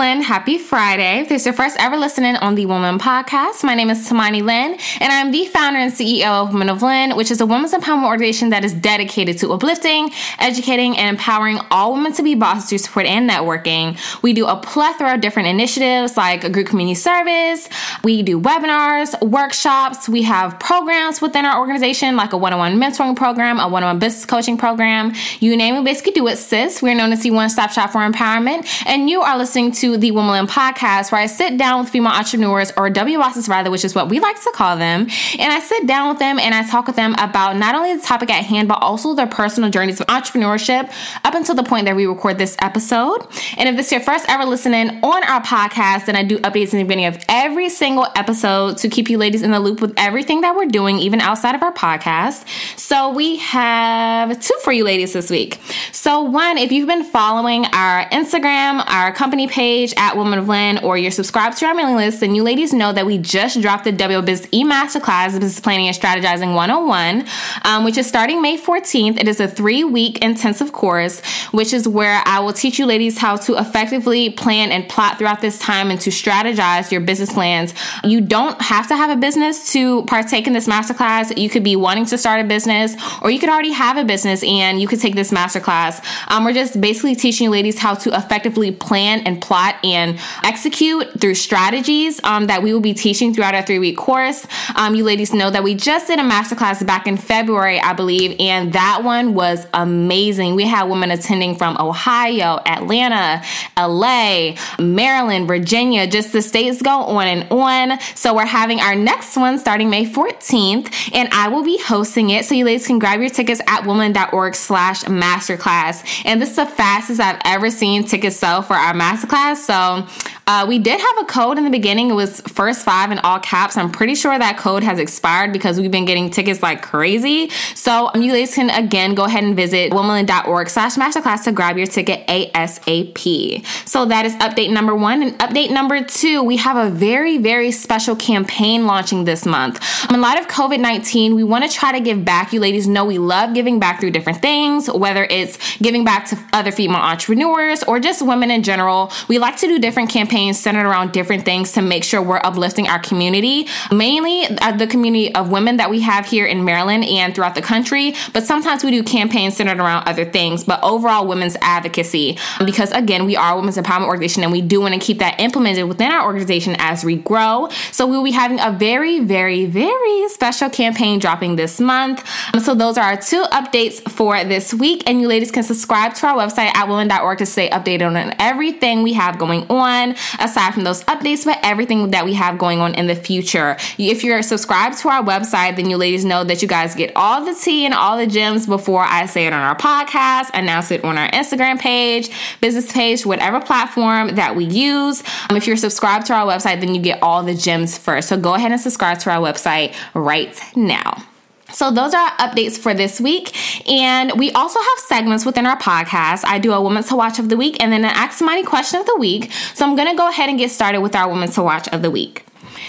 [0.00, 0.22] Lynn.
[0.22, 1.20] Happy Friday.
[1.20, 4.42] If this is your first ever listening on the Woman Podcast, my name is Tamani
[4.42, 7.74] Lynn, and I'm the founder and CEO of Women of Lynn, which is a women's
[7.74, 12.70] empowerment organization that is dedicated to uplifting, educating, and empowering all women to be bosses
[12.70, 13.98] through support and networking.
[14.22, 17.68] We do a plethora of different initiatives like a group community service.
[18.02, 20.08] We do webinars, workshops.
[20.08, 24.56] We have programs within our organization like a one-on-one mentoring program, a one-on-one business coaching
[24.56, 25.12] program.
[25.40, 26.80] You name it, basically do it, sis.
[26.80, 30.46] We're known as the one-stop shop for empowerment, and you are listening to the Woman
[30.46, 34.08] podcast, where I sit down with female entrepreneurs or W bosses rather, which is what
[34.08, 35.02] we like to call them.
[35.38, 38.02] And I sit down with them and I talk with them about not only the
[38.02, 40.92] topic at hand, but also their personal journeys of entrepreneurship
[41.24, 43.26] up until the point that we record this episode.
[43.56, 46.72] And if this is your first ever listening on our podcast, then I do updates
[46.72, 49.94] in the beginning of every single episode to keep you ladies in the loop with
[49.96, 52.46] everything that we're doing, even outside of our podcast.
[52.78, 55.60] So we have two for you ladies this week.
[55.92, 60.78] So one, if you've been following our Instagram, our company page at Woman of Lynn,
[60.84, 63.84] or you're subscribed to our mailing list, then you ladies know that we just dropped
[63.84, 67.26] the WBiz e Masterclass, Business Planning and Strategizing 101,
[67.64, 69.18] um, which is starting May 14th.
[69.18, 71.20] It is a three week intensive course,
[71.52, 75.40] which is where I will teach you ladies how to effectively plan and plot throughout
[75.40, 77.72] this time and to strategize your business plans.
[78.04, 81.36] You don't have to have a business to partake in this masterclass.
[81.36, 84.42] You could be wanting to start a business, or you could already have a business
[84.42, 86.04] and you could take this masterclass.
[86.28, 91.20] Um, we're just basically teaching you ladies how to effectively plan and plot and execute
[91.20, 94.46] through strategies um, that we will be teaching throughout our three week course.
[94.76, 98.36] Um, you ladies know that we just did a masterclass back in February, I believe,
[98.38, 100.54] and that one was amazing.
[100.54, 103.42] We had women attending from Ohio, Atlanta,
[103.76, 107.98] LA, Maryland, Virginia, just the states go on and on.
[108.14, 112.44] So we're having our next one starting May 14th, and I will be hosting it.
[112.44, 116.22] So you ladies can grab your tickets at woman.org slash masterclass.
[116.24, 119.49] And this is the fastest I've ever seen tickets sell for our masterclass.
[119.54, 120.06] So
[120.46, 122.10] uh, we did have a code in the beginning.
[122.10, 123.76] It was first five in all caps.
[123.76, 127.50] I'm pretty sure that code has expired because we've been getting tickets like crazy.
[127.74, 131.76] So um, you guys can again go ahead and visit womanlyn.org slash masterclass to grab
[131.76, 133.66] your ticket ASAP.
[133.86, 135.22] So that is update number one.
[135.22, 139.80] And update number two, we have a very, very special campaign launching this month.
[140.08, 142.52] Um, in light of COVID 19, we want to try to give back.
[142.52, 146.38] You ladies know we love giving back through different things, whether it's giving back to
[146.52, 149.12] other female entrepreneurs or just women in general.
[149.28, 152.88] We like to do different campaigns centered around different things to make sure we're uplifting
[152.88, 157.34] our community, mainly uh, the community of women that we have here in Maryland and
[157.34, 158.14] throughout the country.
[158.32, 162.38] But sometimes we do campaigns centered around other things, but overall women's advocacy.
[162.64, 165.40] Because again, we are a women's empowerment organization and we do want to keep that
[165.40, 167.68] implemented within our organization as we grow.
[167.92, 172.24] So we'll be having a very, very, very special campaign dropping this month.
[172.54, 175.02] Um, so those are our two updates for this week.
[175.06, 179.02] And you ladies can subscribe to our website at women.org to stay updated on everything
[179.02, 182.94] we have going on aside from those updates, but everything that we have going on
[182.94, 183.76] in the future.
[183.98, 187.44] If you're subscribed to our website, then you ladies know that you guys get all
[187.44, 191.04] the tea and all the gems before I say it on our podcast, announce it
[191.04, 192.30] on our Instagram page,
[192.60, 195.22] business page, whatever platform that we use.
[195.48, 198.28] Um, if you're subscribed to our website, then you get all the gems first.
[198.28, 201.24] So go ahead and subscribe to our website right now.
[201.72, 203.54] So those are updates for this week.
[203.88, 206.44] And we also have segments within our podcast.
[206.46, 209.00] I do a woman to watch of the week and then an Ask Tamani question
[209.00, 209.52] of the week.
[209.74, 212.02] So I'm going to go ahead and get started with our woman to watch of
[212.02, 212.44] the week.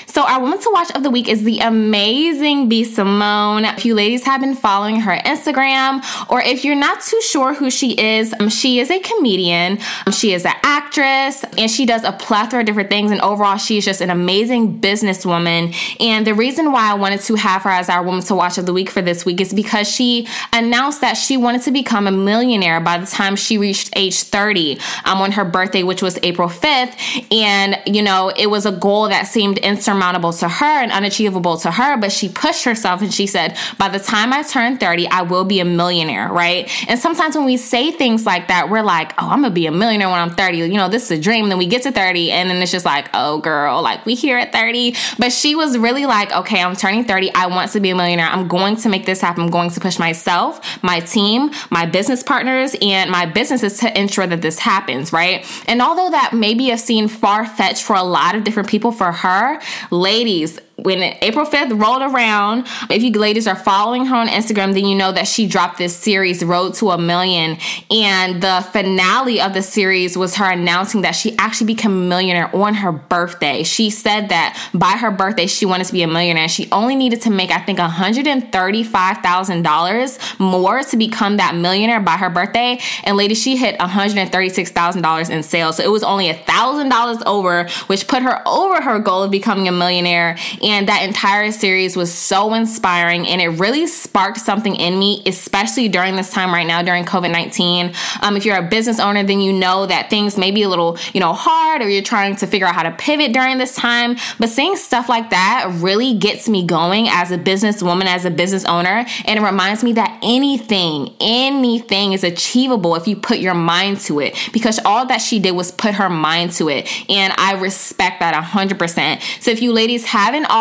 [0.07, 3.65] So our woman to watch of the week is the amazing B Simone.
[3.65, 7.71] If you ladies have been following her Instagram, or if you're not too sure who
[7.71, 9.79] she is, um, she is a comedian.
[10.05, 13.11] Um, she is an actress, and she does a plethora of different things.
[13.11, 15.75] And overall, she's just an amazing businesswoman.
[15.99, 18.65] And the reason why I wanted to have her as our woman to watch of
[18.65, 22.11] the week for this week is because she announced that she wanted to become a
[22.11, 26.49] millionaire by the time she reached age 30 um, on her birthday, which was April
[26.49, 27.31] 5th.
[27.31, 31.71] And you know, it was a goal that seemed insurmountable to her and unachievable to
[31.71, 35.23] her, but she pushed herself and she said, by the time I turn 30, I
[35.23, 36.69] will be a millionaire, right?
[36.87, 39.71] And sometimes when we say things like that, we're like, oh, I'm gonna be a
[39.71, 40.57] millionaire when I'm 30.
[40.57, 41.49] You know, this is a dream.
[41.49, 44.37] Then we get to 30 and then it's just like, oh, girl, like we here
[44.37, 44.95] at 30.
[45.17, 47.33] But she was really like, okay, I'm turning 30.
[47.33, 48.27] I want to be a millionaire.
[48.27, 49.43] I'm going to make this happen.
[49.43, 54.27] I'm going to push myself, my team, my business partners, and my businesses to ensure
[54.27, 55.45] that this happens, right?
[55.67, 59.11] And although that maybe have seemed far fetched for a lot of different people, for
[59.11, 64.73] her, ladies, when April 5th rolled around, if you ladies are following her on Instagram,
[64.73, 67.57] then you know that she dropped this series, Road to a Million.
[67.89, 72.49] And the finale of the series was her announcing that she actually became a millionaire
[72.55, 73.63] on her birthday.
[73.63, 76.47] She said that by her birthday, she wanted to be a millionaire.
[76.47, 82.29] She only needed to make, I think, $135,000 more to become that millionaire by her
[82.29, 82.79] birthday.
[83.03, 85.77] And ladies, she hit $136,000 in sales.
[85.77, 89.71] So it was only $1,000 over, which put her over her goal of becoming a
[89.71, 90.37] millionaire.
[90.61, 95.89] And that entire series was so inspiring and it really sparked something in me, especially
[95.89, 97.93] during this time right now during COVID 19.
[98.21, 100.97] Um, if you're a business owner, then you know that things may be a little,
[101.13, 104.17] you know, hard or you're trying to figure out how to pivot during this time.
[104.39, 108.65] But seeing stuff like that really gets me going as a businesswoman, as a business
[108.65, 109.05] owner.
[109.25, 114.19] And it reminds me that anything, anything is achievable if you put your mind to
[114.19, 116.89] it because all that she did was put her mind to it.
[117.09, 119.21] And I respect that 100%.
[119.41, 120.60] So if you ladies haven't already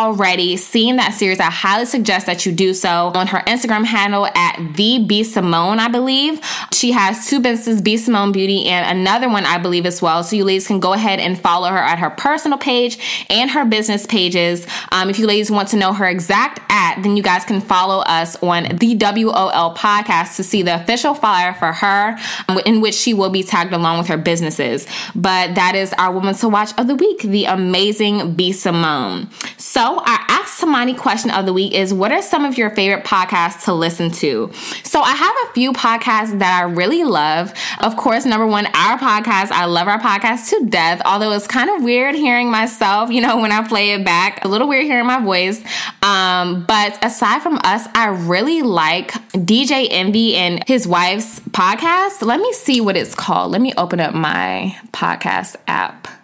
[0.57, 4.57] seen that series, I highly suggest that you do so on her Instagram handle at
[4.75, 6.39] the B Simone, I believe.
[6.71, 10.23] She has two businesses, B Simone Beauty, and another one, I believe, as well.
[10.23, 13.65] So you ladies can go ahead and follow her at her personal page and her
[13.65, 14.65] business pages.
[14.91, 17.99] Um, if you ladies want to know her exact at, then you guys can follow
[18.03, 22.95] us on the WOL podcast to see the official flyer for her, um, in which
[22.95, 24.87] she will be tagged along with her businesses.
[25.15, 29.29] But that is our woman to watch of the week, the amazing B Simone.
[29.57, 33.03] So our Ask Tamani question of the week is what are some of your favorite
[33.03, 34.51] podcasts to listen to?
[34.83, 37.51] So I have a few podcasts that I really love.
[37.79, 39.51] Of course, number one, our podcast.
[39.51, 43.39] I love our podcast to death, although it's kind of weird hearing myself, you know,
[43.39, 44.45] when I play it back.
[44.45, 45.63] A little weird hearing my voice.
[46.03, 52.21] Um, but aside from us, I really like DJ Envy and his wife's podcast.
[52.21, 53.51] Let me see what it's called.
[53.51, 56.20] Let me open up my podcast app.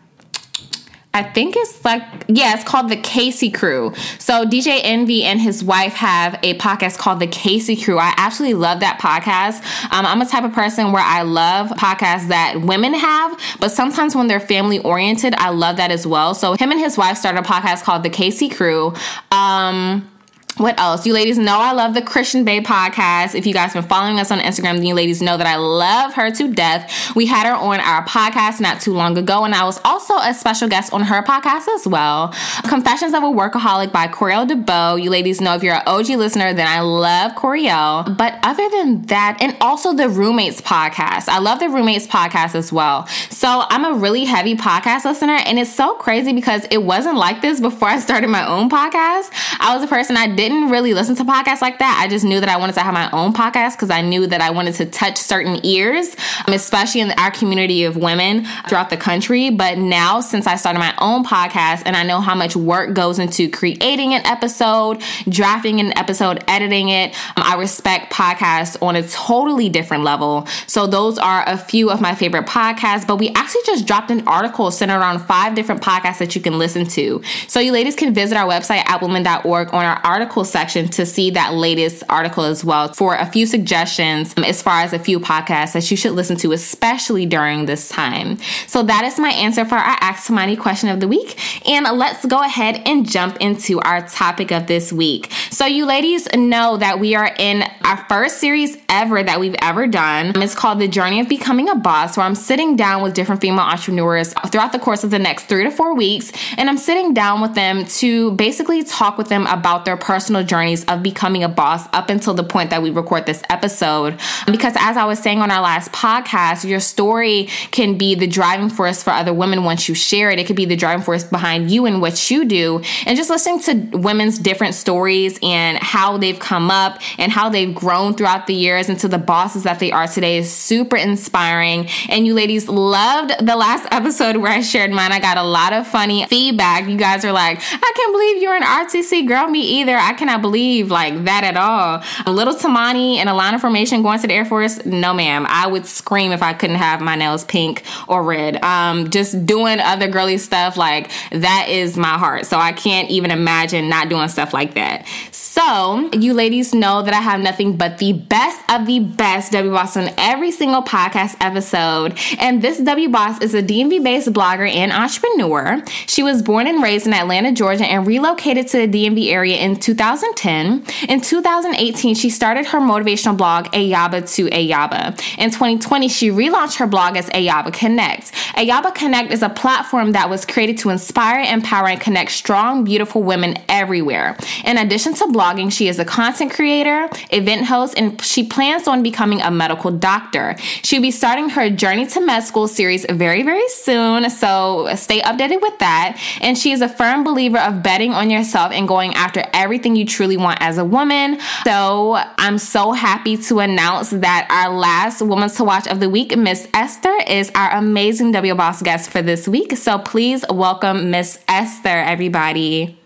[1.18, 3.92] I think it's like, yeah, it's called The Casey Crew.
[4.20, 7.98] So DJ Envy and his wife have a podcast called The Casey Crew.
[7.98, 9.64] I absolutely love that podcast.
[9.92, 14.16] Um, I'm a type of person where I love podcasts that women have, but sometimes
[14.16, 16.36] when they're family oriented, I love that as well.
[16.36, 18.94] So him and his wife started a podcast called The Casey Crew.
[19.32, 20.08] Um,
[20.58, 21.06] what else?
[21.06, 23.36] You ladies know I love the Christian Bay podcast.
[23.36, 25.56] If you guys have been following us on Instagram, then you ladies know that I
[25.56, 27.16] love her to death.
[27.16, 30.34] We had her on our podcast not too long ago, and I was also a
[30.34, 32.34] special guest on her podcast as well.
[32.68, 35.02] Confessions of a Workaholic by Coriel DeBow.
[35.02, 38.18] You ladies know if you're an OG listener, then I love Coriel.
[38.18, 41.28] But other than that, and also the Roommates podcast.
[41.28, 43.06] I love the Roommates podcast as well.
[43.30, 47.42] So I'm a really heavy podcast listener, and it's so crazy because it wasn't like
[47.42, 49.30] this before I started my own podcast.
[49.60, 52.00] I was a person I did didn't really listen to podcasts like that.
[52.02, 54.42] I just knew that I wanted to have my own podcast because I knew that
[54.42, 56.16] I wanted to touch certain ears,
[56.48, 59.50] um, especially in our community of women throughout the country.
[59.50, 63.20] But now, since I started my own podcast and I know how much work goes
[63.20, 69.08] into creating an episode, drafting an episode, editing it, um, I respect podcasts on a
[69.08, 70.46] totally different level.
[70.68, 73.08] So, those are a few of my favorite podcasts.
[73.08, 76.58] But we actually just dropped an article centered around five different podcasts that you can
[76.58, 77.22] listen to.
[77.48, 81.04] So, you ladies can visit our website at woman.org on our article article section to
[81.04, 85.00] see that latest article as well for a few suggestions um, as far as a
[85.00, 88.38] few podcasts that you should listen to, especially during this time.
[88.68, 91.40] So that is my answer for our Ask Tamani question of the week.
[91.68, 95.32] And let's go ahead and jump into our topic of this week.
[95.50, 99.88] So you ladies know that we are in our first series ever that we've ever
[99.88, 100.34] done.
[100.36, 103.62] It's called The Journey of Becoming a Boss, where I'm sitting down with different female
[103.62, 106.32] entrepreneurs throughout the course of the next three to four weeks.
[106.58, 110.44] And I'm sitting down with them to basically talk with them about their personal personal
[110.44, 114.20] journeys of becoming a boss up until the point that we record this episode.
[114.46, 118.70] Because as I was saying on our last podcast, your story can be the driving
[118.70, 120.38] force for other women once you share it.
[120.38, 122.82] It could be the driving force behind you and what you do.
[123.06, 127.74] And just listening to women's different stories and how they've come up and how they've
[127.74, 131.88] grown throughout the years into the bosses that they are today is super inspiring.
[132.10, 135.14] And you ladies loved the last episode where I shared mine.
[135.14, 136.90] I got a lot of funny feedback.
[136.90, 139.48] You guys are like, I can't believe you're an ROTC girl.
[139.48, 139.96] Me either.
[140.08, 142.02] I cannot believe like that at all.
[142.26, 144.86] A little Tamani and a line of formation going to the Air Force.
[144.86, 145.46] No, ma'am.
[145.50, 148.64] I would scream if I couldn't have my nails pink or red.
[148.64, 152.46] Um, just doing other girly stuff like that is my heart.
[152.46, 155.06] So I can't even imagine not doing stuff like that.
[155.32, 159.72] So, you ladies know that I have nothing but the best of the best W
[159.72, 162.18] Boss on every single podcast episode.
[162.40, 165.84] And this W Boss is a DMV based blogger and entrepreneur.
[166.06, 169.78] She was born and raised in Atlanta, Georgia, and relocated to the DMV area in
[169.98, 170.86] 2010.
[171.10, 175.20] In 2018, she started her motivational blog, Ayaba to Ayaba.
[175.38, 178.32] In 2020, she relaunched her blog as Ayaba Connect.
[178.56, 183.24] Ayaba Connect is a platform that was created to inspire, empower, and connect strong, beautiful
[183.24, 184.38] women everywhere.
[184.64, 189.02] In addition to blogging, she is a content creator, event host, and she plans on
[189.02, 190.56] becoming a medical doctor.
[190.84, 195.62] She'll be starting her Journey to Med School series very, very soon, so stay updated
[195.62, 196.20] with that.
[196.42, 200.06] And she is a firm believer of betting on yourself and going after everything you
[200.06, 201.40] truly want as a woman.
[201.64, 206.36] So I'm so happy to announce that our last Woman's to Watch of the Week,
[206.38, 209.78] Miss Esther, is our amazing W Boss guest for this week.
[209.78, 212.98] So please welcome Miss Esther, everybody.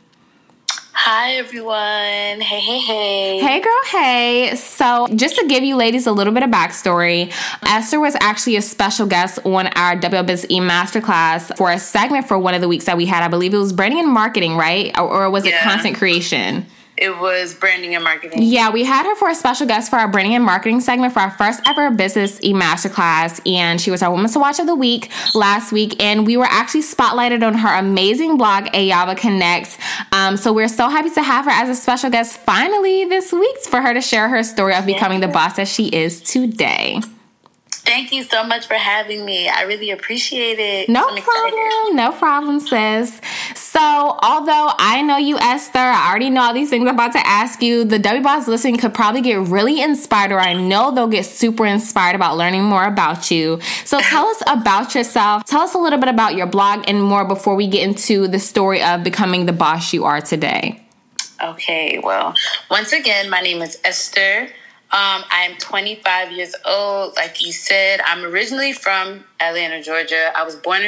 [1.04, 2.42] Hi, everyone.
[2.42, 3.40] Hey, hey, hey.
[3.40, 4.56] Hey, girl, hey.
[4.56, 8.62] So, just to give you ladies a little bit of backstory, Esther was actually a
[8.62, 12.98] special guest on our WBizE Masterclass for a segment for one of the weeks that
[12.98, 13.24] we had.
[13.24, 14.96] I believe it was branding and marketing, right?
[14.96, 15.64] Or, or was it yeah.
[15.64, 16.68] content creation?
[17.02, 18.44] It was branding and marketing.
[18.44, 21.20] Yeah, we had her for a special guest for our branding and marketing segment for
[21.20, 24.76] our first ever business e masterclass, and she was our Women's to Watch of the
[24.76, 29.80] Week last week, and we were actually spotlighted on her amazing blog, Ayaba Connects.
[30.12, 33.58] Um, so we're so happy to have her as a special guest finally this week
[33.64, 35.28] for her to share her story of becoming yeah.
[35.28, 37.02] the boss that she is today.
[37.84, 39.50] Thank you so much for having me.
[39.50, 40.88] I really appreciate it.
[40.88, 41.54] No I'm problem.
[41.54, 41.96] Excited.
[41.96, 43.20] No problem, sis.
[43.56, 43.80] So,
[44.22, 47.62] although I know you, Esther, I already know all these things I'm about to ask
[47.62, 47.84] you.
[47.84, 51.66] The W Boss listening could probably get really inspired, or I know they'll get super
[51.66, 53.60] inspired about learning more about you.
[53.84, 55.46] So, tell us about yourself.
[55.46, 58.40] Tell us a little bit about your blog and more before we get into the
[58.40, 60.82] story of becoming the boss you are today.
[61.44, 62.36] Okay, well,
[62.70, 64.50] once again, my name is Esther.
[64.94, 67.16] Um, I'm 25 years old.
[67.16, 70.32] Like you said, I'm originally from Atlanta, Georgia.
[70.36, 70.82] I was born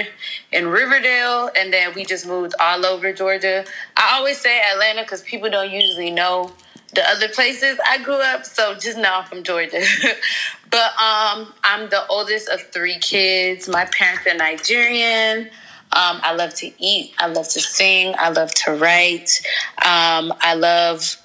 [0.51, 3.63] in Riverdale, and then we just moved all over Georgia.
[3.95, 6.51] I always say Atlanta because people don't usually know
[6.93, 8.45] the other places I grew up.
[8.45, 9.81] So just know I'm from Georgia.
[10.69, 13.69] but um, I'm the oldest of three kids.
[13.69, 15.49] My parents are Nigerian.
[15.95, 17.13] Um, I love to eat.
[17.19, 18.15] I love to sing.
[18.17, 19.29] I love to write.
[19.77, 21.17] Um, I love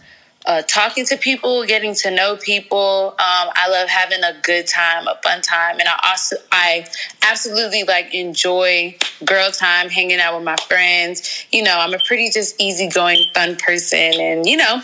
[0.49, 3.11] uh, talking to people, getting to know people.
[3.11, 6.87] Um, I love having a good time, a fun time, and I also I
[7.23, 11.47] absolutely like enjoy girl time, hanging out with my friends.
[11.52, 14.83] You know, I'm a pretty just easygoing, fun person, and you know.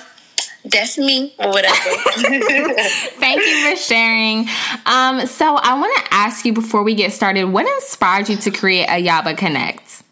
[0.66, 1.74] That's me, whatever.
[2.16, 4.48] Thank you for sharing.
[4.86, 8.50] Um, so, I want to ask you before we get started, what inspired you to
[8.50, 10.02] create Ayaba Connect?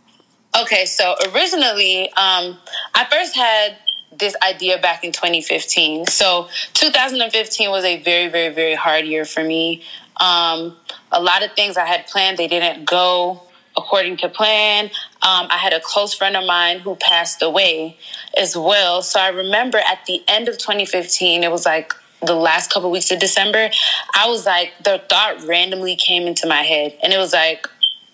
[0.60, 2.58] Okay, so originally, um,
[2.94, 3.78] I first had
[4.18, 6.06] this idea back in 2015.
[6.06, 9.82] So 2015 was a very, very, very hard year for me.
[10.18, 10.76] Um,
[11.10, 13.42] a lot of things I had planned, they didn't go
[13.76, 14.86] according to plan.
[15.22, 17.96] Um, I had a close friend of mine who passed away
[18.36, 19.02] as well.
[19.02, 22.92] So I remember at the end of 2015, it was like the last couple of
[22.92, 23.70] weeks of December,
[24.14, 27.66] I was like, the thought randomly came into my head, and it was like,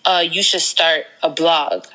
[0.05, 1.85] uh, you should start a blog.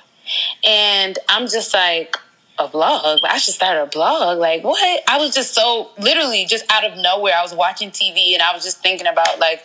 [0.64, 2.16] And I'm just like,
[2.58, 3.20] a blog.
[3.24, 4.38] I should start a blog.
[4.38, 5.02] Like what?
[5.08, 7.34] I was just so literally just out of nowhere.
[7.36, 9.62] I was watching TV and I was just thinking about like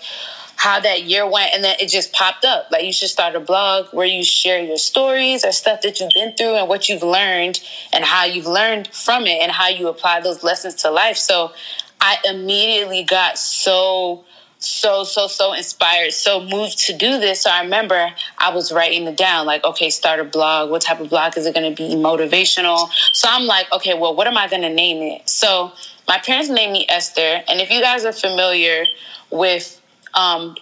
[0.56, 2.68] how that year went and then it just popped up.
[2.72, 6.12] Like you should start a blog where you share your stories or stuff that you've
[6.14, 7.62] been through and what you've learned
[7.94, 11.16] and how you've learned from it and how you apply those lessons to life.
[11.16, 11.54] So
[12.02, 14.26] I immediately got so
[14.60, 17.42] so so so inspired so moved to do this.
[17.42, 20.70] So i remember i was writing it down like okay start a blog.
[20.70, 21.96] What type of blog is it going to be?
[21.96, 22.90] Motivational.
[23.14, 25.28] So i'm like okay well what am i going to name it?
[25.28, 25.72] So
[26.08, 27.44] my parents named me esther.
[27.48, 28.86] And if you guys are familiar
[29.32, 29.80] with
[30.16, 30.56] um,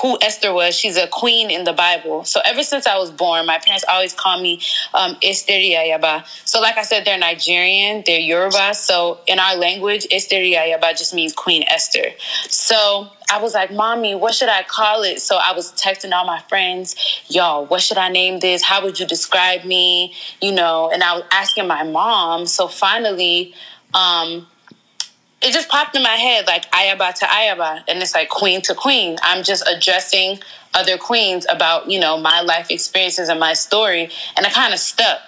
[0.00, 0.74] who Esther was.
[0.74, 2.24] She's a queen in the Bible.
[2.24, 4.60] So ever since I was born, my parents always call me
[4.94, 6.24] um, Esther Yayaba.
[6.44, 8.74] So like I said, they're Nigerian, they're Yoruba.
[8.74, 12.10] So in our language, Esther Yayaba just means Queen Esther.
[12.48, 15.20] So I was like, Mommy, what should I call it?
[15.20, 16.96] So I was texting all my friends,
[17.28, 18.62] y'all, what should I name this?
[18.62, 20.14] How would you describe me?
[20.40, 22.46] You know, and I was asking my mom.
[22.46, 23.54] So finally,
[23.94, 24.46] um,
[25.42, 28.74] it just popped in my head like ayaba to ayaba and it's like queen to
[28.74, 29.16] queen.
[29.22, 30.38] I'm just addressing
[30.74, 34.80] other queens about you know my life experiences and my story and i kind of
[34.80, 35.20] stuck.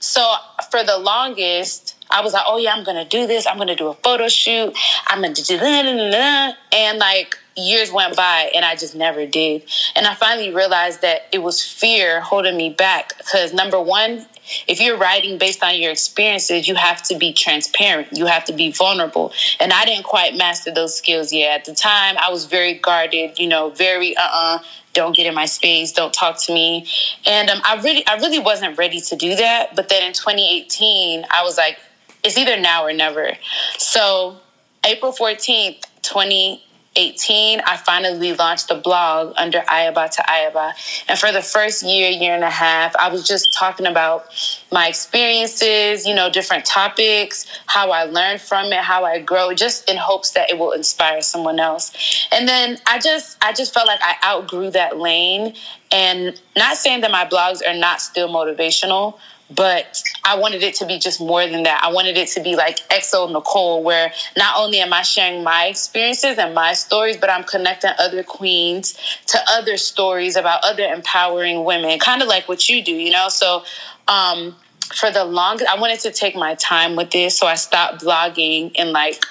[0.00, 0.34] So
[0.70, 3.46] for the longest i was like oh yeah i'm gonna do this.
[3.46, 4.76] I'm gonna do a photo shoot.
[5.06, 9.64] I'm gonna do that and like years went by and I just never did.
[9.96, 14.26] And I finally realized that it was fear holding me back because number one,
[14.66, 18.08] if you're writing based on your experiences, you have to be transparent.
[18.12, 19.32] You have to be vulnerable.
[19.60, 21.60] And I didn't quite master those skills yet.
[21.60, 24.58] At the time, I was very guarded, you know, very uh uh-uh, uh,
[24.94, 26.86] don't get in my space, don't talk to me.
[27.26, 29.76] And um, I really, I really wasn't ready to do that.
[29.76, 31.78] But then in 2018, I was like,
[32.24, 33.32] it's either now or never.
[33.78, 34.38] So
[34.84, 36.64] April 14th, 20
[36.98, 40.72] 18, I finally launched the blog under Ayaba to Ayaba.
[41.08, 44.26] And for the first year, year and a half, I was just talking about
[44.72, 49.88] my experiences, you know, different topics, how I learned from it, how I grow, just
[49.88, 52.26] in hopes that it will inspire someone else.
[52.32, 55.54] And then I just I just felt like I outgrew that lane
[55.92, 59.18] and not saying that my blogs are not still motivational,
[59.50, 61.82] but I wanted it to be just more than that.
[61.82, 66.36] I wanted it to be like xoNecole, where not only am I sharing my experiences
[66.38, 71.98] and my stories, but I'm connecting other queens to other stories about other empowering women,
[71.98, 73.28] kind of like what you do, you know?
[73.28, 73.64] So,
[74.06, 74.54] um,
[74.94, 77.36] for the longest, I wanted to take my time with this.
[77.38, 79.22] So I stopped blogging in like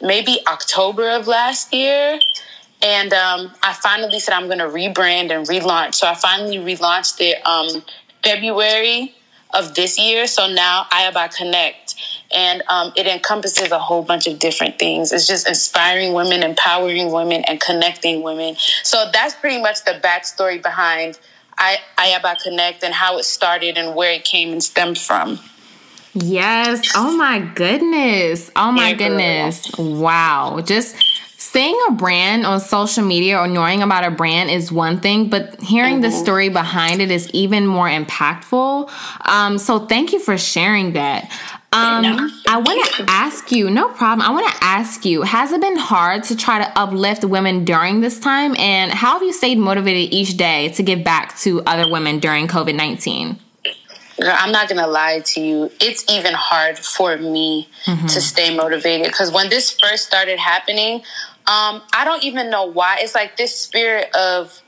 [0.00, 2.18] maybe October of last year.
[2.82, 5.94] And um, I finally said I'm going to rebrand and relaunch.
[5.94, 7.84] So I finally relaunched it um,
[8.24, 9.14] February
[9.54, 10.26] of this year.
[10.26, 11.94] So now Ayaba Connect,
[12.34, 15.12] and um, it encompasses a whole bunch of different things.
[15.12, 18.56] It's just inspiring women, empowering women, and connecting women.
[18.82, 21.18] So that's pretty much the backstory behind
[21.56, 25.38] I- Ayaba Connect and how it started and where it came and stemmed from.
[26.14, 26.92] Yes.
[26.94, 28.50] Oh my goodness.
[28.54, 29.68] Oh my goodness.
[29.76, 30.60] Wow.
[30.64, 30.94] Just
[31.54, 35.62] saying a brand on social media or knowing about a brand is one thing, but
[35.62, 36.02] hearing mm-hmm.
[36.02, 38.90] the story behind it is even more impactful.
[39.20, 41.30] Um, so thank you for sharing that.
[41.72, 44.26] Um, I want to ask you, no problem.
[44.28, 48.00] I want to ask you, has it been hard to try to uplift women during
[48.00, 48.56] this time?
[48.56, 52.48] And how have you stayed motivated each day to give back to other women during
[52.48, 53.38] COVID 19?
[54.22, 55.72] I'm not gonna lie to you.
[55.80, 58.06] It's even hard for me mm-hmm.
[58.06, 61.02] to stay motivated because when this first started happening,
[61.46, 62.98] um, I don't even know why.
[63.00, 64.62] It's like this spirit of,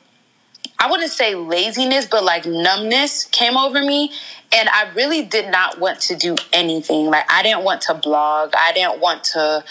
[0.79, 4.13] I wouldn't say laziness, but like numbness came over me.
[4.53, 7.07] And I really did not want to do anything.
[7.07, 8.53] Like, I didn't want to blog.
[8.57, 9.65] I didn't want to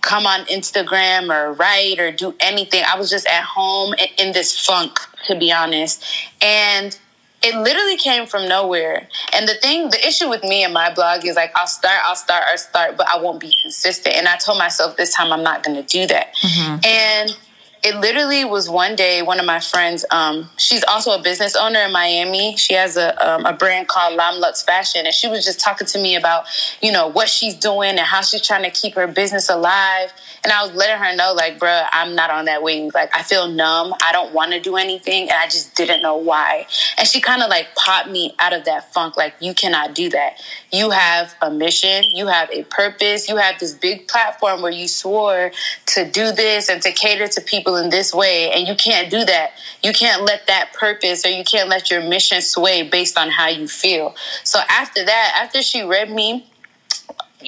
[0.00, 2.82] come on Instagram or write or do anything.
[2.90, 6.04] I was just at home in this funk, to be honest.
[6.40, 6.96] And
[7.44, 9.06] it literally came from nowhere.
[9.34, 12.16] And the thing, the issue with me and my blog is like, I'll start, I'll
[12.16, 14.16] start, I'll start, but I won't be consistent.
[14.16, 16.34] And I told myself this time I'm not going to do that.
[16.36, 16.84] Mm-hmm.
[16.84, 17.36] And
[17.84, 21.80] it literally was one day one of my friends um, she's also a business owner
[21.80, 22.56] in miami.
[22.56, 25.86] She has a, um, a brand called lam lux fashion and she was just talking
[25.88, 26.46] to me about
[26.80, 30.12] you know what she's doing and how she's trying to keep her business alive.
[30.42, 33.22] And i was letting her know like bruh i'm not on that wave like i
[33.22, 33.94] feel numb.
[34.02, 36.66] I don't want to do anything and i just didn't know why.
[36.96, 40.08] And she kind of like popped me out of that funk like you cannot do
[40.10, 40.40] that.
[40.72, 42.04] You have a mission.
[42.14, 43.28] You have a purpose.
[43.28, 45.52] You have this big platform where you swore
[45.86, 49.24] to do this and to cater to people in this way and you can't do
[49.24, 49.52] that.
[49.82, 53.48] You can't let that purpose or you can't let your mission sway based on how
[53.48, 54.14] you feel.
[54.42, 56.50] So after that after she read me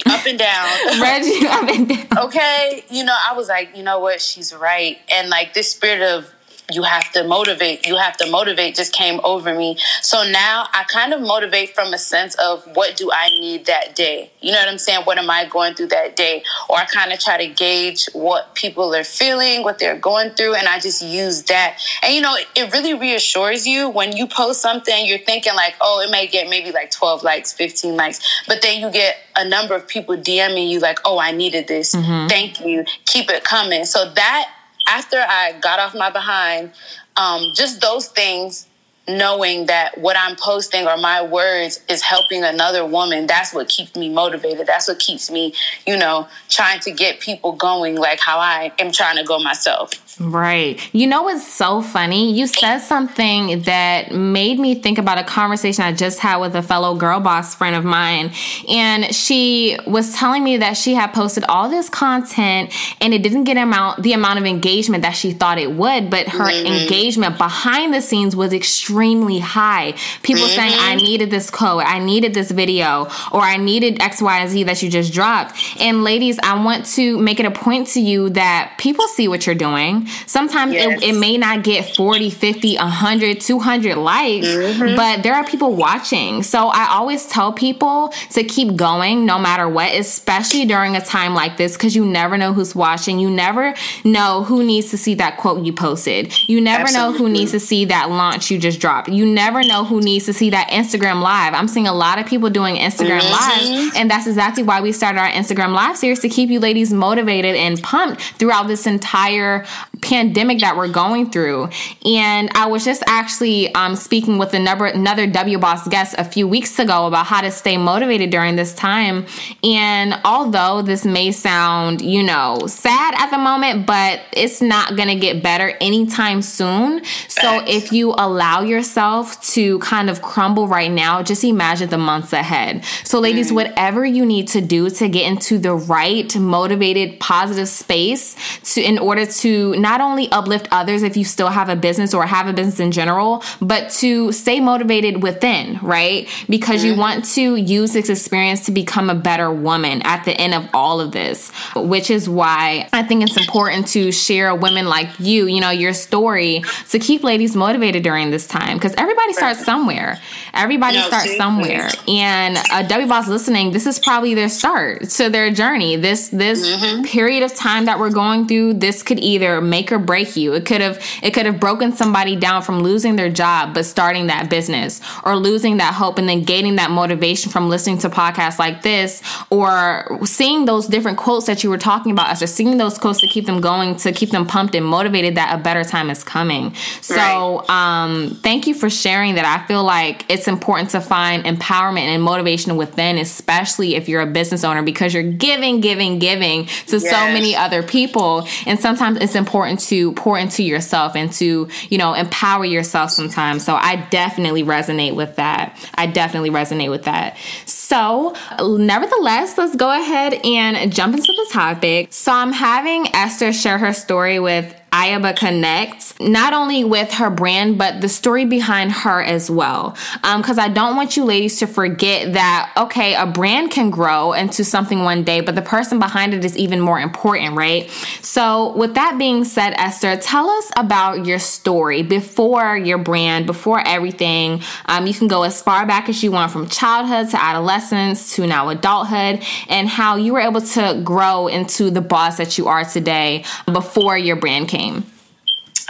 [0.05, 0.69] up and down
[1.01, 2.25] read you up and down.
[2.25, 4.21] okay you know i was like you know what?
[4.21, 4.97] She's right.
[5.11, 6.33] And like this spirit of
[6.71, 9.77] you have to motivate you have to motivate just came over me.
[10.01, 13.95] So now i kind of motivate from a sense of what do i need that
[13.95, 14.31] day?
[14.41, 15.03] You know what i'm saying?
[15.05, 16.43] What am i going through that day?
[16.69, 20.55] Or i kind of try to gauge what people are feeling what they're going through
[20.55, 21.79] and i just use that.
[22.03, 26.01] And you know it really reassures you when you post something you're thinking like oh
[26.05, 29.75] it may get maybe like 12 likes 15 likes but then you get a number
[29.75, 31.95] of people dming you like oh i needed this.
[31.95, 32.27] Mm-hmm.
[32.27, 32.85] thank you.
[33.05, 33.85] Keep it coming.
[33.85, 34.51] So that
[34.87, 36.71] after I got off my behind,
[37.15, 38.67] um, just those things,
[39.07, 43.95] knowing that what I'm posting or my words is helping another woman, that's what keeps
[43.95, 44.67] me motivated.
[44.67, 45.53] That's what keeps me,
[45.85, 49.91] you know, trying to get people going like how I am trying to go myself.
[50.19, 50.79] Right.
[50.93, 52.33] You know what's so funny?
[52.33, 56.63] You said something that made me think about a conversation I just had with a
[56.63, 58.31] fellow girl boss friend of mine.
[58.67, 63.43] And she was telling me that she had posted all this content and it didn't
[63.43, 66.65] get amount the amount of engagement that she thought it would, but her mm-hmm.
[66.65, 69.93] engagement behind the scenes was extremely high.
[70.23, 70.55] People mm-hmm.
[70.55, 74.49] saying, I needed this code, I needed this video, or I needed X, Y, and
[74.49, 75.55] Z that you just dropped.
[75.79, 79.45] And ladies, I want to make it a point to you that people see what
[79.45, 80.06] you're doing.
[80.25, 81.01] Sometimes yes.
[81.01, 84.95] it, it, may not get 40, 50, 100, 200 likes, mm-hmm.
[84.95, 86.43] but there are people watching.
[86.43, 91.33] So I always tell people to keep going no matter what, especially during a time
[91.33, 93.19] like this, because you never know who's watching.
[93.19, 96.33] You never know who needs to see that quote you posted.
[96.47, 97.11] You never Absolutely.
[97.11, 99.09] know who needs to see that launch you just dropped.
[99.09, 101.53] You never know who needs to see that Instagram live.
[101.53, 103.81] I'm seeing a lot of people doing Instagram mm-hmm.
[103.81, 106.93] lives, and that's exactly why we started our Instagram live series to keep you ladies
[106.93, 109.65] motivated and pumped throughout this entire
[110.01, 111.69] pandemic that we're going through.
[112.05, 116.47] And I was just actually um, speaking with another another W Boss guest a few
[116.47, 119.25] weeks ago about how to stay motivated during this time.
[119.63, 125.09] And although this may sound, you know, sad at the moment, but it's not going
[125.09, 127.03] to get better anytime soon.
[127.27, 132.33] So if you allow yourself to kind of crumble right now, just imagine the months
[132.33, 132.83] ahead.
[133.03, 133.55] So, ladies, mm.
[133.55, 138.35] whatever you need to do to get into the right, motivated, positive space
[138.73, 142.25] to in order to not only uplift others if you still have a business or
[142.25, 146.27] have a business in general, but to stay motivated within, right?
[146.49, 146.95] Because mm-hmm.
[146.95, 150.67] you want to use this experience to become a better woman at the end of
[150.73, 155.47] all of this, which is why I think it's important to share women like you,
[155.47, 160.19] you know, your story to keep ladies motivated during this time because everybody starts somewhere.
[160.53, 161.87] Everybody no, starts somewhere.
[162.09, 165.95] And a W Boss listening, this is probably their start to their journey.
[165.95, 167.03] This this mm-hmm.
[167.03, 170.53] period of time that we're going through, this could either make or break you.
[170.53, 174.27] It could have it could have broken somebody down from losing their job but starting
[174.27, 178.59] that business or losing that hope and then gaining that motivation from listening to podcasts
[178.59, 182.77] like this or seeing those different quotes that you were talking about us or seeing
[182.77, 185.83] those quotes to keep them going to keep them pumped and motivated that a better
[185.83, 186.73] time is coming.
[187.01, 187.69] So right.
[187.69, 189.45] um thank you for sharing that.
[189.45, 194.27] I feel like it's important to find empowerment and motivation within, especially if you're a
[194.27, 197.09] business owner because you're giving, giving, giving to yes.
[197.09, 198.47] so many other people.
[198.65, 203.65] And sometimes it's important to pour into yourself and to, you know, empower yourself sometimes.
[203.65, 205.77] So I definitely resonate with that.
[205.95, 207.35] I definitely resonate with that.
[207.65, 212.11] So, nevertheless, let's go ahead and jump into the topic.
[212.11, 217.77] So, I'm having Esther share her story with Ayaba Connect, not only with her brand,
[217.77, 219.95] but the story behind her as well.
[220.23, 224.33] Because um, I don't want you ladies to forget that, okay, a brand can grow
[224.33, 227.91] into something one day, but the person behind it is even more important, right?
[228.23, 233.79] So, with that being said, Esther, tell us about your story before your brand, before
[233.85, 234.63] everything.
[234.87, 238.47] Um, you can go as far back as you want from childhood to adolescence to
[238.47, 242.83] now adulthood, and how you were able to grow into the boss that you are
[242.83, 244.86] today before your brand came.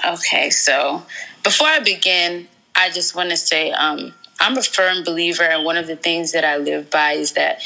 [0.06, 1.04] Okay, so
[1.44, 5.78] before I begin, I just want to say um, I'm a firm believer, and one
[5.78, 7.62] of the things that I live by is that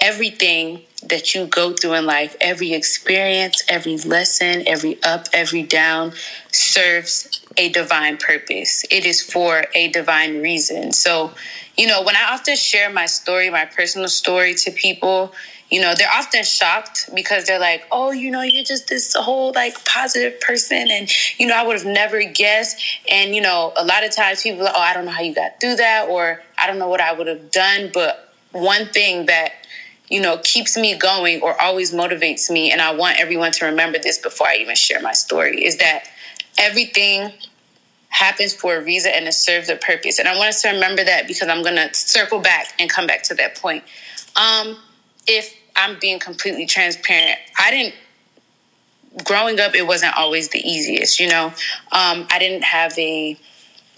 [0.00, 6.12] everything that you go through in life, every experience, every lesson, every up, every down,
[6.50, 8.84] serves a divine purpose.
[8.90, 10.92] It is for a divine reason.
[10.92, 11.32] So,
[11.76, 15.34] you know, when I often share my story, my personal story to people,
[15.70, 19.52] you know, they're often shocked because they're like, oh, you know, you're just this whole
[19.54, 20.88] like positive person.
[20.90, 22.82] And, you know, I would have never guessed.
[23.10, 25.22] And, you know, a lot of times people are like, oh, I don't know how
[25.22, 27.90] you got through that, or I don't know what I would have done.
[27.92, 29.52] But one thing that,
[30.08, 33.98] you know, keeps me going or always motivates me, and I want everyone to remember
[33.98, 36.04] this before I even share my story, is that
[36.58, 37.32] everything
[38.10, 40.20] happens for a reason and it serves a purpose.
[40.20, 43.08] And I want us to remember that because I'm going to circle back and come
[43.08, 43.82] back to that point.
[44.36, 44.78] Um,
[45.26, 47.38] if I'm being completely transparent.
[47.58, 47.94] I didn't
[49.24, 51.46] growing up it wasn't always the easiest, you know.
[51.92, 53.38] Um, I didn't have a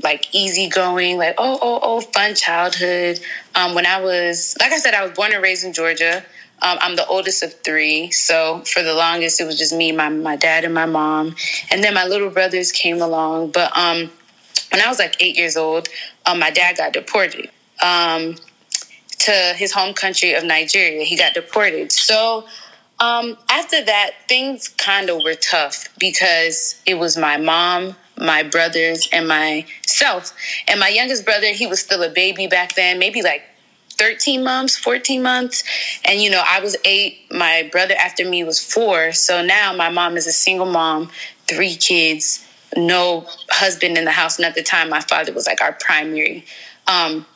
[0.03, 3.21] like easygoing, like oh oh oh fun childhood.
[3.55, 6.25] Um, when I was like I said, I was born and raised in Georgia.
[6.63, 10.09] Um, I'm the oldest of three, so for the longest it was just me, my
[10.09, 11.37] my dad, and my mom,
[11.71, 13.51] and then my little brothers came along.
[13.51, 14.11] But um,
[14.71, 15.89] when I was like eight years old,
[16.25, 17.51] um, my dad got deported.
[17.83, 18.37] Um,
[19.21, 21.05] to his home country of Nigeria.
[21.05, 21.93] He got deported.
[21.93, 22.47] So
[22.99, 29.09] um, after that, things kind of were tough because it was my mom, my brothers,
[29.13, 30.35] and myself.
[30.67, 33.43] And my youngest brother, he was still a baby back then, maybe like
[33.91, 35.63] 13 months, 14 months.
[36.05, 37.19] And, you know, I was eight.
[37.31, 39.13] My brother after me was four.
[39.13, 41.11] So now my mom is a single mom,
[41.47, 44.39] three kids, no husband in the house.
[44.39, 46.45] And at the time, my father was like our primary.
[46.87, 47.27] Um,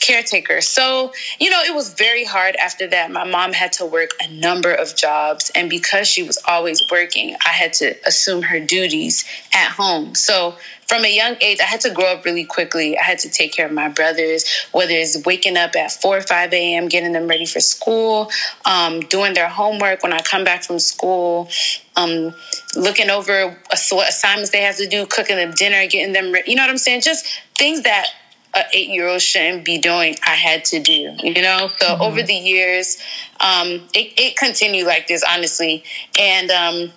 [0.00, 0.60] caretaker.
[0.60, 3.10] So, you know, it was very hard after that.
[3.10, 5.50] My mom had to work a number of jobs.
[5.54, 10.14] And because she was always working, I had to assume her duties at home.
[10.14, 10.56] So,
[10.90, 12.98] from a young age, I had to grow up really quickly.
[12.98, 16.20] I had to take care of my brothers, whether it's waking up at 4 or
[16.20, 18.28] 5 a.m., getting them ready for school,
[18.64, 21.48] um, doing their homework when I come back from school,
[21.94, 22.34] um,
[22.74, 26.50] looking over assignments they have to do, cooking them dinner, getting them, ready.
[26.50, 27.02] you know what I'm saying?
[27.02, 27.24] Just
[27.56, 28.08] things that
[28.54, 31.70] an eight year old shouldn't be doing, I had to do, you know?
[31.78, 32.02] So mm-hmm.
[32.02, 32.98] over the years,
[33.40, 35.84] um, it, it, continued like this, honestly.
[36.18, 36.92] And um,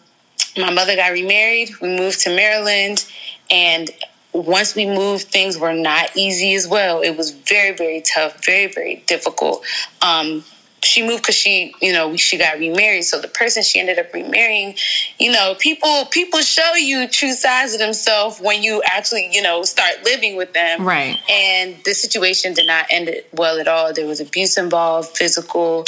[0.58, 1.70] my mother got remarried.
[1.82, 3.06] We moved to Maryland.
[3.52, 3.90] And
[4.34, 7.02] once we moved, things were not easy as well.
[7.02, 9.64] It was very, very tough, very, very difficult.
[10.02, 10.44] Um,
[10.84, 13.06] she moved because she, you know, she got remarried.
[13.06, 14.76] So the person she ended up remarrying,
[15.20, 19.64] you know, people people show you true sides of themselves when you actually, you know,
[19.64, 20.86] start living with them.
[20.86, 21.20] Right.
[21.30, 23.94] And the situation did not end well at all.
[23.94, 25.86] There was abuse involved, physical,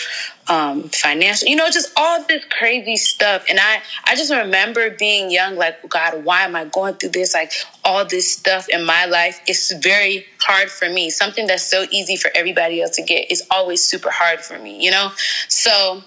[0.47, 3.45] um, financial, you know, just all this crazy stuff.
[3.49, 7.33] And I, I just remember being young, like, God, why am I going through this?
[7.33, 7.51] Like
[7.83, 9.39] all this stuff in my life.
[9.47, 11.09] It's very hard for me.
[11.09, 14.83] Something that's so easy for everybody else to get is always super hard for me,
[14.83, 15.11] you know?
[15.47, 16.03] So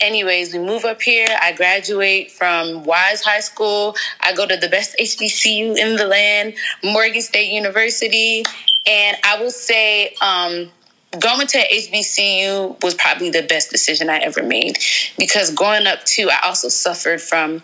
[0.00, 1.28] anyways, we move up here.
[1.40, 3.96] I graduate from Wise High School.
[4.20, 8.44] I go to the best HBCU in the land, Morgan State University.
[8.86, 10.70] And I will say, um,
[11.18, 14.78] going to HBCU was probably the best decision I ever made
[15.18, 17.62] because growing up too, I also suffered from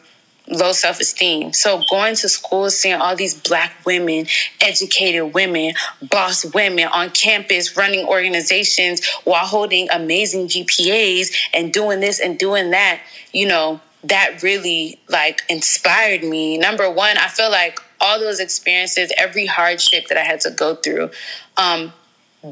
[0.49, 1.53] low self esteem.
[1.53, 4.27] So going to school, seeing all these black women,
[4.61, 5.75] educated women,
[6.11, 12.71] boss women on campus running organizations while holding amazing GPAs and doing this and doing
[12.71, 13.01] that,
[13.33, 16.59] you know, that really like inspired me.
[16.59, 20.75] Number one, I feel like all those experiences, every hardship that I had to go
[20.75, 21.11] through,
[21.57, 21.93] um,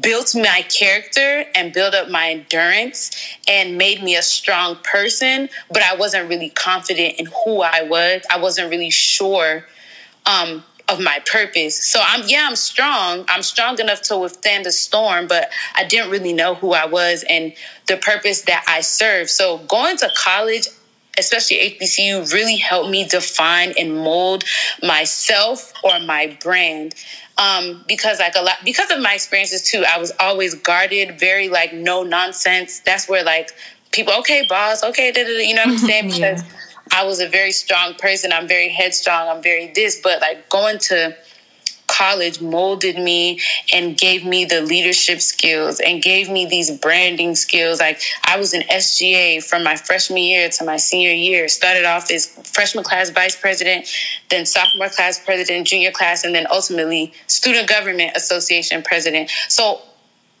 [0.01, 3.11] built my character and built up my endurance
[3.47, 8.21] and made me a strong person but i wasn't really confident in who i was.
[8.29, 9.65] I wasn't really sure
[10.25, 11.77] um, of my purpose.
[11.87, 13.25] So i'm yeah i'm strong.
[13.29, 17.23] I'm strong enough to withstand the storm but i didn't really know who i was
[17.29, 17.53] and
[17.87, 20.67] the purpose that i serve so going to college
[21.17, 24.43] especially HBCU, really helped me define and mold
[24.83, 26.93] myself or my brand
[27.37, 31.49] um, because like a lot because of my experiences too i was always guarded very
[31.49, 32.79] like no nonsense.
[32.79, 33.51] That's where like
[33.91, 36.05] people okay boss okay da, da, da, you know what i'm saying?
[36.11, 36.49] Because yeah.
[36.93, 38.31] i was a very strong person.
[38.31, 39.27] I'm very headstrong.
[39.27, 39.99] I'm very this.
[40.01, 41.15] But like going to
[41.95, 43.39] college molded me
[43.73, 47.79] and gave me the leadership skills and gave me these branding skills.
[47.79, 51.47] Like I was an SGA from my freshman year to my senior year.
[51.47, 53.87] Started off as freshman class vice president,
[54.29, 59.29] then sophomore class president, junior class, and then ultimately student government association president.
[59.49, 59.81] So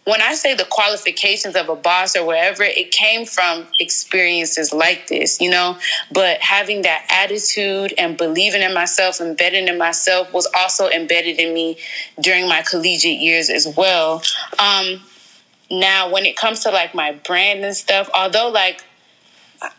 [0.05, 5.07] when I say the qualifications of a boss or whatever, it came from experiences like
[5.07, 5.77] this, you know.
[6.11, 11.53] But having that attitude and believing in myself and in myself was also embedded in
[11.53, 11.77] me
[12.21, 14.21] during my collegiate years as well.
[14.59, 15.01] Um,
[15.71, 18.83] now, when it comes to like my brand and stuff, although like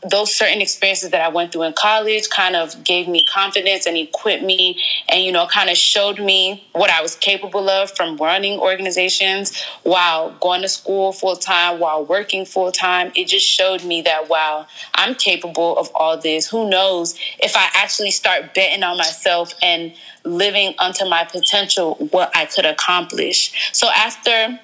[0.09, 3.97] those certain experiences that I went through in college kind of gave me confidence and
[3.97, 8.17] equipped me and, you know, kind of showed me what I was capable of from
[8.17, 13.13] running organizations while going to school full time, while working full time.
[13.15, 16.49] It just showed me that, wow, I'm capable of all this.
[16.49, 19.93] Who knows if I actually start betting on myself and
[20.25, 23.71] living unto my potential, what I could accomplish.
[23.73, 24.59] So after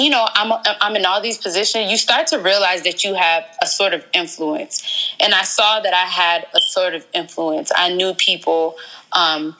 [0.00, 3.44] you know, I'm I'm in all these positions, you start to realize that you have
[3.62, 5.14] a sort of influence.
[5.20, 7.70] And I saw that I had a sort of influence.
[7.76, 8.76] I knew people.
[9.12, 9.56] Um,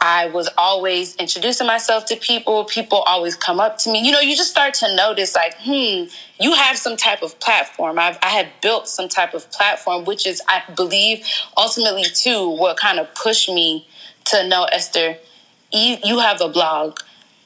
[0.00, 2.64] I was always introducing myself to people.
[2.64, 4.00] People always come up to me.
[4.00, 6.04] You know, you just start to notice, like, hmm,
[6.38, 7.98] you have some type of platform.
[7.98, 12.76] I've, I had built some type of platform, which is, I believe, ultimately, too, what
[12.76, 13.88] kind of pushed me
[14.26, 15.16] to know, Esther,
[15.72, 17.00] you, you have a blog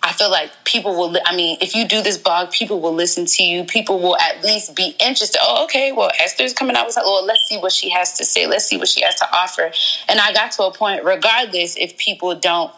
[0.04, 3.24] I feel like people will, I mean, if you do this blog, people will listen
[3.24, 3.62] to you.
[3.64, 5.38] People will at least be interested.
[5.40, 7.10] Oh, okay, well, Esther's coming out with something.
[7.10, 8.46] Well, let's see what she has to say.
[8.46, 9.70] Let's see what she has to offer.
[10.08, 12.72] And I got to a point, regardless if people don't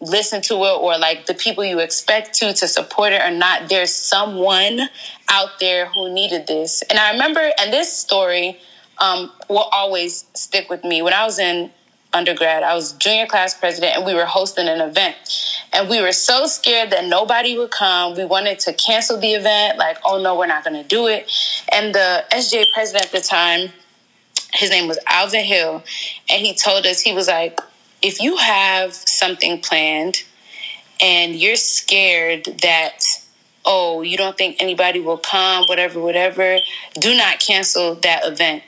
[0.00, 3.68] listen to it or like the people you expect to to support it or not,
[3.68, 4.80] there's someone
[5.30, 6.82] out there who needed this.
[6.88, 8.58] And I remember, and this story
[8.98, 11.02] um, will always stick with me.
[11.02, 11.70] When I was in
[12.12, 12.62] undergrad.
[12.62, 15.16] I was junior class president and we were hosting an event.
[15.72, 18.14] And we were so scared that nobody would come.
[18.14, 21.30] We wanted to cancel the event, like, oh no, we're not going to do it.
[21.70, 23.70] And the SGA president at the time,
[24.52, 25.82] his name was Alvin Hill,
[26.28, 27.58] and he told us, he was like,
[28.02, 30.22] if you have something planned
[31.00, 33.00] and you're scared that
[33.64, 36.58] oh, you don't think anybody will come, whatever, whatever,
[36.98, 38.62] do not cancel that event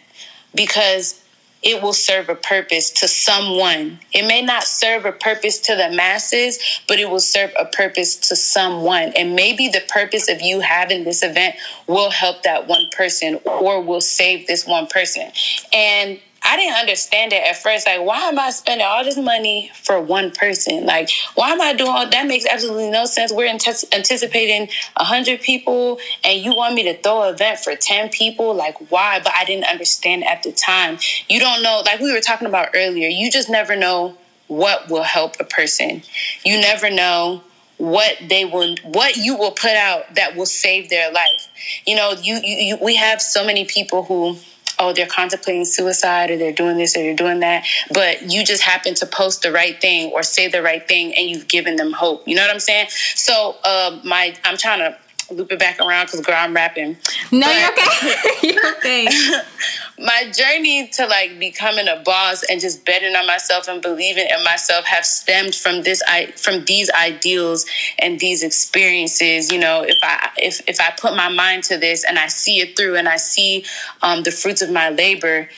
[0.54, 1.23] because
[1.64, 3.98] it will serve a purpose to someone.
[4.12, 8.16] It may not serve a purpose to the masses, but it will serve a purpose
[8.28, 9.12] to someone.
[9.16, 13.80] And maybe the purpose of you having this event will help that one person or
[13.80, 15.30] will save this one person.
[15.72, 17.86] And I didn't understand it at first.
[17.86, 20.84] Like, why am I spending all this money for one person?
[20.84, 22.26] Like, why am I doing all that?
[22.26, 23.32] Makes absolutely no sense.
[23.32, 28.10] We're anticipating a hundred people, and you want me to throw an event for ten
[28.10, 28.54] people?
[28.54, 29.20] Like, why?
[29.20, 30.98] But I didn't understand at the time.
[31.30, 31.82] You don't know.
[31.84, 33.08] Like we were talking about earlier.
[33.08, 34.16] You just never know
[34.48, 36.02] what will help a person.
[36.44, 37.42] You never know
[37.78, 41.48] what they will what you will put out that will save their life
[41.84, 44.38] you know you, you, you we have so many people who
[44.84, 48.62] oh, they're contemplating suicide or they're doing this or they're doing that, but you just
[48.62, 51.92] happen to post the right thing or say the right thing and you've given them
[51.92, 52.26] hope.
[52.26, 52.88] You know what I'm saying?
[53.14, 54.98] So, uh, my, I'm trying to
[55.32, 56.96] loop it back around because girl, I'm rapping.
[57.32, 59.02] No, but, you're okay.
[59.02, 59.40] you're okay.
[59.98, 64.44] My journey to like becoming a boss and just betting on myself and believing in
[64.44, 67.66] myself have stemmed from this I from these ideals
[67.98, 69.52] and these experiences.
[69.52, 72.60] You know, if I if if I put my mind to this and I see
[72.60, 73.64] it through and I see
[74.02, 75.48] um, the fruits of my labor.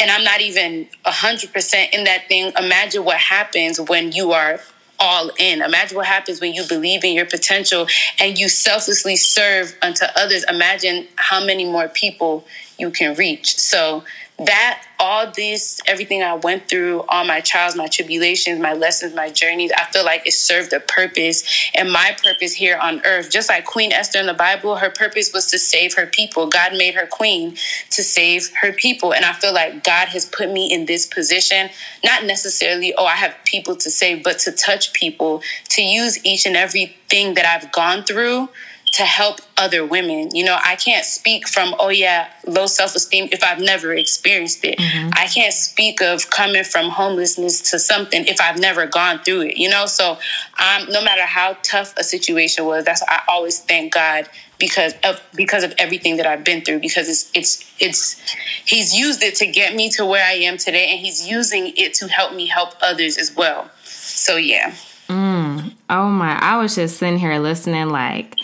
[0.00, 2.50] And I'm not even a hundred percent in that thing.
[2.58, 4.58] Imagine what happens when you are
[4.98, 5.60] all in.
[5.60, 7.86] Imagine what happens when you believe in your potential
[8.18, 10.44] and you selflessly serve unto others.
[10.48, 12.46] Imagine how many more people
[12.78, 13.56] you can reach.
[13.58, 14.04] So
[14.38, 19.30] that all this everything i went through all my trials my tribulations my lessons my
[19.30, 21.42] journeys i feel like it served a purpose.
[21.74, 25.32] And my purpose here on earth just like queen esther in the bible her purpose
[25.32, 26.48] was to save her people.
[26.48, 27.56] God made her queen
[27.90, 29.14] to save her people.
[29.14, 31.70] And i feel like god has put me in this position
[32.04, 36.44] not necessarily oh i have people to save but to touch people to use each
[36.44, 38.50] and everything that i've gone through
[38.92, 40.34] to help other women.
[40.34, 44.64] You know, I can't speak from, oh yeah, low self esteem if I've never experienced
[44.64, 44.78] it.
[44.78, 45.10] Mm-hmm.
[45.14, 49.56] I can't speak of coming from homelessness to something if I've never gone through it,
[49.56, 49.86] you know?
[49.86, 50.12] So
[50.58, 55.20] um, no matter how tough a situation was, that's I always thank God because of
[55.34, 59.46] because of everything that I've been through because it's it's it's he's used it to
[59.46, 62.74] get me to where I am today and he's using it to help me help
[62.80, 63.70] others as well.
[63.84, 64.74] So yeah.
[65.08, 65.74] Mm.
[65.88, 68.34] Oh my, I was just sitting here listening like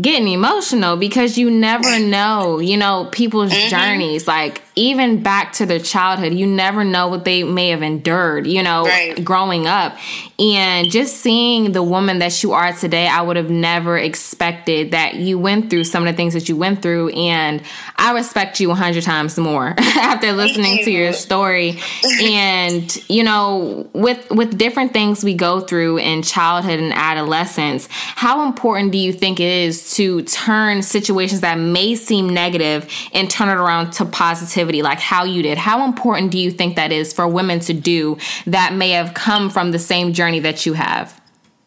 [0.00, 3.68] getting emotional because you never know, you know, people's mm-hmm.
[3.68, 4.26] journeys.
[4.26, 8.62] Like even back to their childhood, you never know what they may have endured, you
[8.62, 9.24] know, right.
[9.24, 9.96] growing up.
[10.38, 15.14] And just seeing the woman that you are today, I would have never expected that
[15.14, 17.08] you went through some of the things that you went through.
[17.10, 17.62] And
[17.96, 21.80] I respect you a hundred times more after listening to your story.
[22.20, 28.46] and, you know, with with different things we go through in childhood and adolescence, how
[28.46, 33.48] important do you think it is to turn situations that may seem negative and turn
[33.48, 34.65] it around to positivity?
[34.66, 35.58] Positivity like how you did.
[35.58, 39.50] How important do you think that is for women to do that may have come
[39.50, 41.20] from the same journey that you have?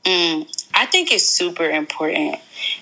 [0.03, 2.39] Mm, I think it's super important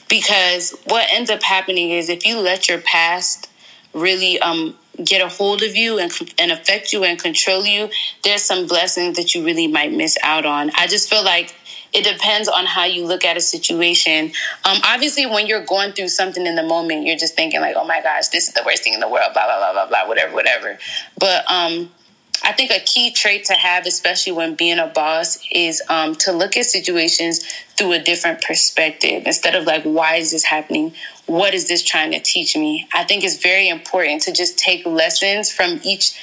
[0.09, 3.49] because what ends up happening is if you let your past
[3.93, 7.89] really um, get a hold of you and, and affect you and control you,
[8.23, 10.71] there's some blessings that you really might miss out on.
[10.77, 11.55] I just feel like
[11.97, 14.31] it depends on how you look at a situation.
[14.63, 17.85] Um, obviously, when you're going through something in the moment, you're just thinking like, "Oh
[17.85, 20.07] my gosh, this is the worst thing in the world." Blah blah blah blah blah.
[20.07, 20.77] Whatever, whatever.
[21.17, 21.89] But um,
[22.43, 26.31] I think a key trait to have, especially when being a boss, is um, to
[26.31, 27.43] look at situations
[27.75, 30.93] through a different perspective instead of like, "Why is this happening?"
[31.25, 32.87] What is this trying to teach me?
[32.93, 36.13] I think it's very important to just take lessons from each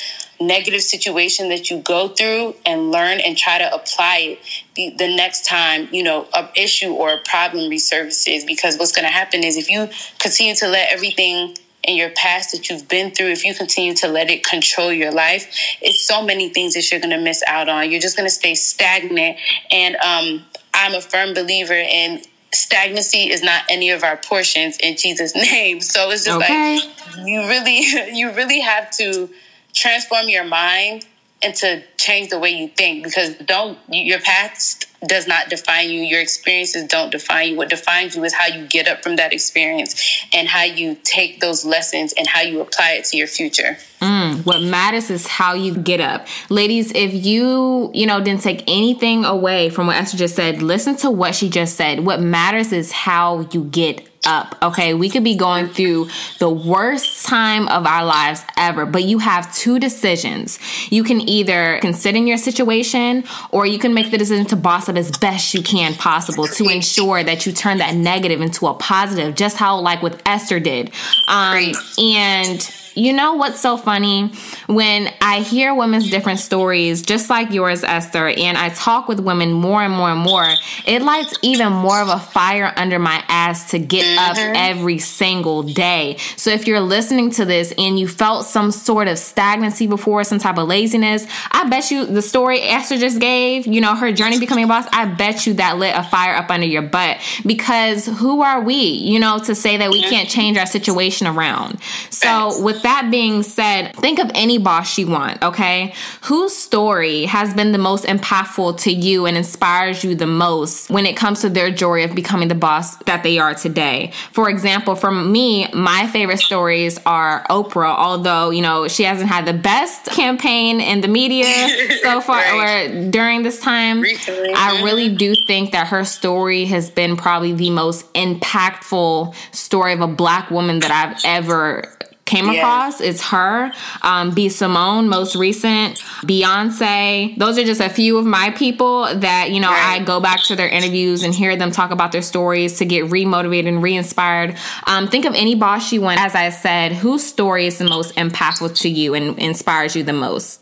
[0.40, 4.38] negative situation that you go through and learn and try to apply it
[4.74, 9.12] the next time you know a issue or a problem resurfaces because what's going to
[9.12, 13.28] happen is if you continue to let everything in your past that you've been through
[13.28, 15.46] if you continue to let it control your life
[15.80, 17.90] it's so many things that you're going to miss out on.
[17.90, 19.38] You're just going to stay stagnant.
[19.70, 24.96] And um, i'm a firm believer in stagnancy is not any of our portions in
[24.96, 25.80] jesus name.
[25.80, 26.76] So it's just okay.
[26.76, 27.78] like you really
[28.12, 29.30] you really have to
[29.72, 31.06] transform your mind
[31.44, 36.00] and to change the way you think because don't your past does not define you.
[36.00, 37.56] Your experiences don't define you.
[37.56, 41.40] What defines you is how you get up from that experience and how you take
[41.40, 43.76] those lessons and how you apply it to your future.
[44.00, 46.26] Mm, what matters is how you get up.
[46.48, 50.96] Ladies if you you know didn't take anything away from what esther just said listen
[50.96, 52.00] to what she just said.
[52.00, 54.56] What matters is how you get up.
[54.62, 54.94] Okay.
[54.94, 56.08] We could be going through
[56.38, 60.58] the worst time of our lives ever, but you have two decisions.
[60.90, 64.96] You can either consider your situation or you can make the decision to boss up
[64.96, 69.34] as best you can possible to ensure that you turn that negative into a positive,
[69.34, 70.92] just how like with Esther did.
[71.28, 74.30] Um, and you know what's so funny?
[74.66, 79.52] When I hear women's different stories, just like yours, Esther, and I talk with women
[79.52, 80.46] more and more and more,
[80.86, 84.30] it lights even more of a fire under my ass to get mm-hmm.
[84.30, 86.16] up every single day.
[86.36, 90.38] So if you're listening to this and you felt some sort of stagnancy before, some
[90.38, 94.38] type of laziness, I bet you the story Esther just gave, you know, her journey
[94.38, 98.06] becoming a boss, I bet you that lit a fire up under your butt because
[98.06, 100.10] who are we, you know, to say that we mm-hmm.
[100.10, 101.80] can't change our situation around?
[102.10, 105.94] So with that being said, think of any boss you want, okay?
[106.24, 111.06] Whose story has been the most impactful to you and inspires you the most when
[111.06, 114.12] it comes to their joy of becoming the boss that they are today?
[114.32, 119.46] For example, for me, my favorite stories are Oprah, although, you know, she hasn't had
[119.46, 121.46] the best campaign in the media
[122.02, 122.90] so far right.
[122.90, 124.02] or during this time.
[124.02, 124.50] Recently.
[124.54, 124.84] I mm-hmm.
[124.84, 130.06] really do think that her story has been probably the most impactful story of a
[130.06, 131.93] black woman that I've ever
[132.24, 133.00] came across.
[133.00, 133.72] It's her,
[134.02, 134.48] um, B.
[134.48, 137.36] Simone, most recent, Beyonce.
[137.38, 140.00] Those are just a few of my people that, you know, right.
[140.00, 143.06] I go back to their interviews and hear them talk about their stories to get
[143.06, 144.56] remotivated and re inspired.
[144.86, 148.14] Um, think of any boss you want, as I said, whose story is the most
[148.16, 150.60] impactful to you and inspires you the most?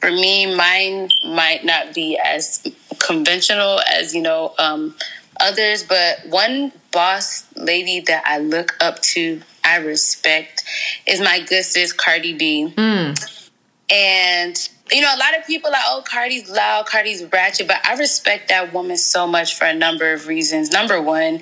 [0.00, 2.66] For me, mine might not be as
[2.98, 4.94] conventional as, you know, um,
[5.40, 10.64] others, but one boss lady that I look up to I respect
[11.06, 12.72] is my good sis Cardi B.
[12.76, 13.46] Mm.
[13.92, 17.94] And you know, a lot of people are, oh, Cardi's loud, Cardi's ratchet, but I
[17.94, 20.72] respect that woman so much for a number of reasons.
[20.72, 21.34] Number one,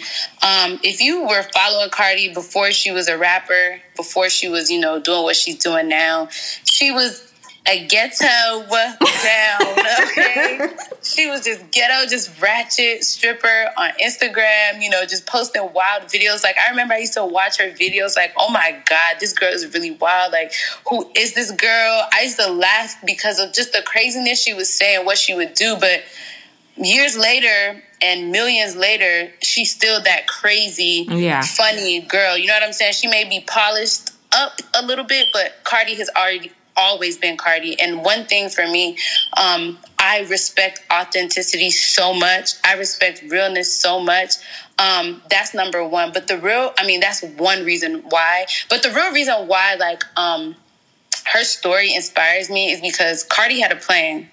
[0.43, 4.81] um, if you were following Cardi before she was a rapper, before she was, you
[4.81, 6.29] know, doing what she's doing now,
[6.65, 7.28] she was
[7.67, 9.61] a ghetto down,
[10.03, 10.61] okay?
[11.03, 16.43] she was just ghetto, just ratchet stripper on Instagram, you know, just posting wild videos.
[16.43, 19.53] Like, I remember I used to watch her videos, like, oh my God, this girl
[19.53, 20.33] is really wild.
[20.33, 20.53] Like,
[20.89, 22.09] who is this girl?
[22.13, 25.55] I used to laugh because of just the craziness she was saying, what she would
[25.55, 25.77] do.
[25.79, 26.03] But
[26.77, 31.43] years later, and millions later, she's still that crazy, yeah.
[31.43, 32.39] funny girl.
[32.39, 32.93] You know what I'm saying?
[32.93, 37.79] She may be polished up a little bit, but Cardi has already always been Cardi.
[37.79, 38.97] And one thing for me,
[39.37, 42.53] um, I respect authenticity so much.
[42.65, 44.35] I respect realness so much.
[44.79, 46.13] Um, that's number one.
[46.13, 48.47] But the real, I mean, that's one reason why.
[48.71, 50.55] But the real reason why, like, um,
[51.33, 54.31] her story inspires me is because Cardi had a plan.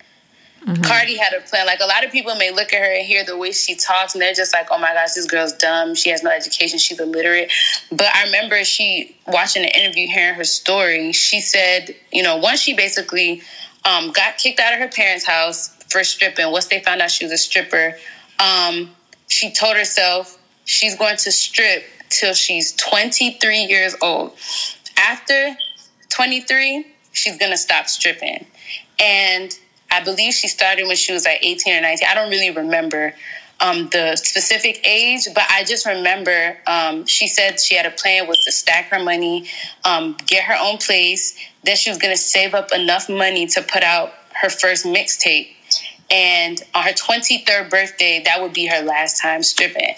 [0.65, 0.81] Mm-hmm.
[0.81, 1.67] Cardi had a plan.
[1.67, 4.15] Like a lot of people may look at her and hear the way she talks,
[4.15, 5.93] and they're just like, "Oh my gosh, this girl's dumb.
[5.93, 6.79] She has no education.
[6.79, 7.51] She's illiterate."
[7.91, 11.11] But I remember she watching an interview, hearing her story.
[11.11, 13.43] She said, you know, once she basically
[13.85, 16.51] um, got kicked out of her parents' house for stripping.
[16.51, 17.95] Once they found out she was a stripper,
[18.39, 18.89] um,
[19.27, 24.33] she told herself she's going to strip till she's 23 years old.
[24.97, 25.55] After
[26.09, 28.45] 23, she's going to stop stripping.
[28.99, 29.57] And
[29.95, 32.07] I believe she started when she was like 18 or 19.
[32.09, 33.13] I don't really remember
[33.61, 38.27] um, the specific age, but I just remember um, she said she had a plan
[38.27, 39.47] was to stack her money,
[39.85, 41.37] um, get her own place.
[41.63, 45.47] Then she was going to save up enough money to put out her first mixtape.
[46.11, 49.95] And on her 23rd birthday, that would be her last time stripping.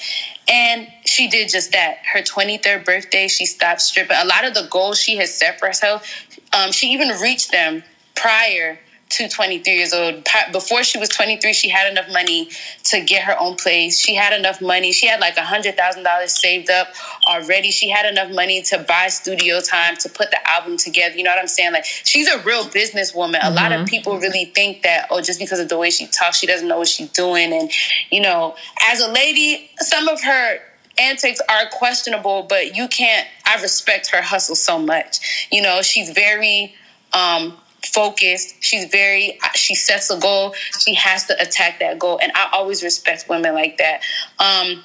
[0.47, 1.97] And she did just that.
[2.13, 4.15] Her 23rd birthday, she stopped stripping.
[4.17, 6.07] A lot of the goals she had set for herself,
[6.53, 7.83] um, she even reached them
[8.15, 8.79] prior
[9.09, 10.27] to 23 years old.
[10.51, 12.49] Before she was 23, she had enough money
[12.85, 13.99] to get her own place.
[13.99, 14.91] She had enough money.
[14.91, 16.87] She had like a $100,000 saved up
[17.27, 17.71] already.
[17.71, 21.15] She had enough money to buy studio time to put the album together.
[21.15, 21.73] You know what I'm saying?
[21.73, 23.35] Like, she's a real businesswoman.
[23.35, 23.47] Mm-hmm.
[23.47, 23.85] A lot of mm-hmm.
[23.85, 26.79] people really think that, oh, just because of the way she talks, she doesn't know
[26.79, 27.53] what she's doing.
[27.53, 27.71] And,
[28.11, 28.55] you know,
[28.89, 30.59] as a lady, some of her
[30.97, 35.47] antics are questionable, but you can't, I respect her hustle so much.
[35.51, 36.75] You know, she's very,
[37.13, 38.55] um, focused.
[38.61, 40.53] She's very, she sets a goal.
[40.79, 42.19] She has to attack that goal.
[42.21, 44.01] And I always respect women like that.
[44.39, 44.83] Um,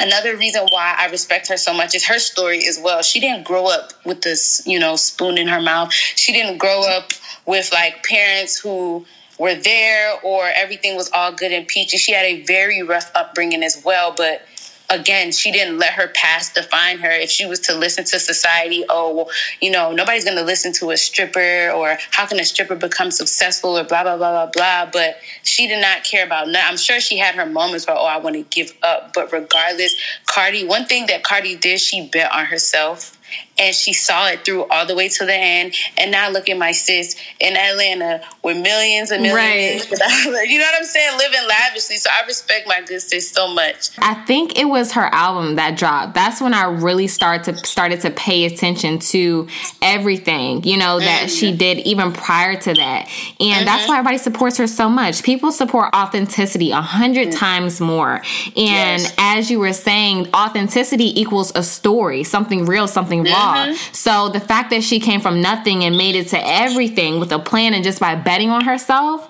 [0.00, 3.02] another reason why I respect her so much is her story as well.
[3.02, 5.92] She didn't grow up with this, you know, spoon in her mouth.
[5.92, 7.12] She didn't grow up
[7.46, 9.04] with like parents who
[9.38, 11.96] were there or everything was all good and peachy.
[11.96, 14.42] She had a very rough upbringing as well, but
[14.90, 17.10] again, she didn't let her past define her.
[17.10, 19.30] If she was to listen to society, oh, well,
[19.60, 23.10] you know, nobody's going to listen to a stripper or how can a stripper become
[23.10, 24.90] successful or blah, blah, blah, blah, blah.
[24.90, 26.68] But she did not care about that.
[26.70, 29.12] I'm sure she had her moments where, oh, I want to give up.
[29.14, 29.94] But regardless,
[30.26, 33.18] Cardi, one thing that Cardi did, she bet on herself
[33.58, 35.74] and she saw it through all the way to the end.
[35.96, 39.90] And now look at my sis in Atlanta with millions and millions.
[39.90, 40.48] Right.
[40.48, 41.18] you know what I'm saying?
[41.18, 41.96] Living lavishly.
[41.96, 43.90] So I respect my good sis so much.
[43.98, 46.14] I think it was her album that dropped.
[46.14, 49.48] That's when I really started to started to pay attention to
[49.82, 51.28] everything, you know, that mm-hmm.
[51.28, 53.08] she did even prior to that.
[53.40, 53.64] And mm-hmm.
[53.64, 55.22] that's why everybody supports her so much.
[55.22, 57.38] People support authenticity a 100 mm-hmm.
[57.38, 58.16] times more.
[58.56, 59.14] And yes.
[59.18, 63.47] as you were saying, authenticity equals a story, something real, something raw.
[63.56, 63.94] Mm-hmm.
[63.94, 67.38] So the fact that she came from nothing and made it to everything with a
[67.38, 69.28] plan and just by betting on herself.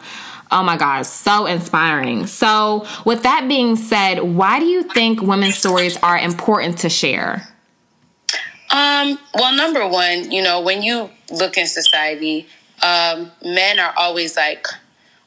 [0.51, 2.27] Oh my gosh, so inspiring.
[2.27, 7.47] So, with that being said, why do you think women's stories are important to share?
[8.71, 12.47] Um, well, number one, you know, when you look in society,
[12.83, 14.67] um, men are always like,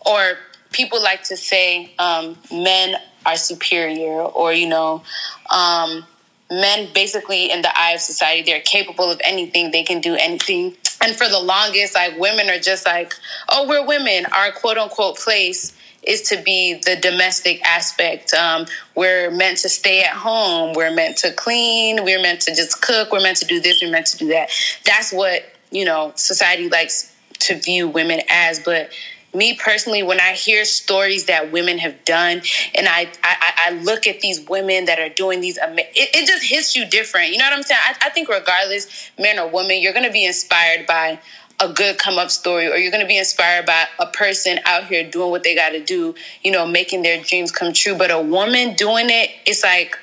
[0.05, 0.37] or
[0.71, 5.03] people like to say, um, men are superior, or, you know,
[5.51, 6.05] um,
[6.51, 9.71] men basically in the eye of society they're capable of anything.
[9.71, 10.75] They can do anything.
[11.01, 13.13] And for the longest like women are just like
[13.49, 14.25] oh we're women.
[14.35, 15.73] Our quote unquote place
[16.03, 18.33] is to be the domestic aspect.
[18.33, 20.73] Um, we're meant to stay at home.
[20.73, 22.03] We're meant to clean.
[22.03, 23.11] We're meant to just cook.
[23.11, 23.81] We're meant to do this.
[23.81, 24.49] We're meant to do that.
[24.85, 28.59] That's what you know society likes to view women as.
[28.59, 28.91] But
[29.33, 32.41] me personally, when I hear stories that women have done,
[32.75, 36.43] and I I, I look at these women that are doing these, it, it, just
[36.43, 37.31] hits you different.
[37.31, 37.79] You know what I'm saying?
[37.83, 41.19] I, I think regardless, man or woman, you're going to be inspired by
[41.59, 44.85] a good come up story, or you're going to be inspired by a person out
[44.87, 46.15] here doing what they got to do.
[46.43, 47.95] You know, making their dreams come true.
[47.95, 49.97] But a woman doing it, it's like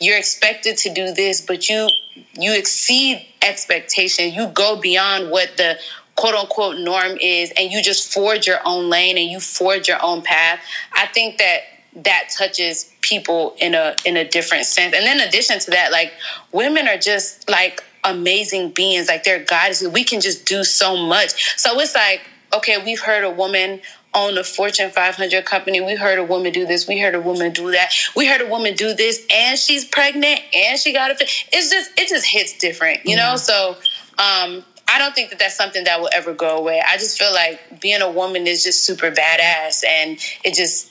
[0.00, 1.88] you're expected to do this, but you
[2.34, 4.32] you exceed expectation.
[4.32, 5.78] You go beyond what the
[6.16, 10.02] quote unquote norm is and you just forge your own lane and you forge your
[10.02, 10.60] own path
[10.92, 11.60] i think that
[11.96, 15.92] that touches people in a in a different sense and then in addition to that
[15.92, 16.12] like
[16.52, 21.58] women are just like amazing beings like they're goddesses we can just do so much
[21.58, 22.20] so it's like
[22.52, 23.80] okay we've heard a woman
[24.14, 25.80] own a Fortune 500 company.
[25.80, 26.86] We heard a woman do this.
[26.86, 27.92] We heard a woman do that.
[28.14, 31.14] We heard a woman do this, and she's pregnant, and she got a.
[31.14, 33.30] It's just it just hits different, you yeah.
[33.30, 33.36] know.
[33.36, 33.76] So
[34.18, 36.82] um, I don't think that that's something that will ever go away.
[36.86, 40.90] I just feel like being a woman is just super badass and it just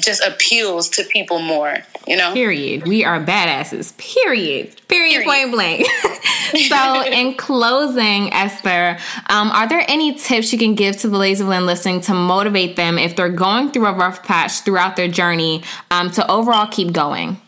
[0.00, 2.32] just appeals to people more, you know?
[2.32, 2.86] Period.
[2.86, 3.96] We are badasses.
[3.98, 4.80] Period.
[4.88, 5.24] Period, Period.
[5.24, 5.86] point blank.
[6.68, 8.98] so, in closing, Esther,
[9.28, 12.14] um, are there any tips you can give to the ladies of Lynn listening to
[12.14, 16.66] motivate them if they're going through a rough patch throughout their journey um, to overall
[16.66, 17.40] keep going?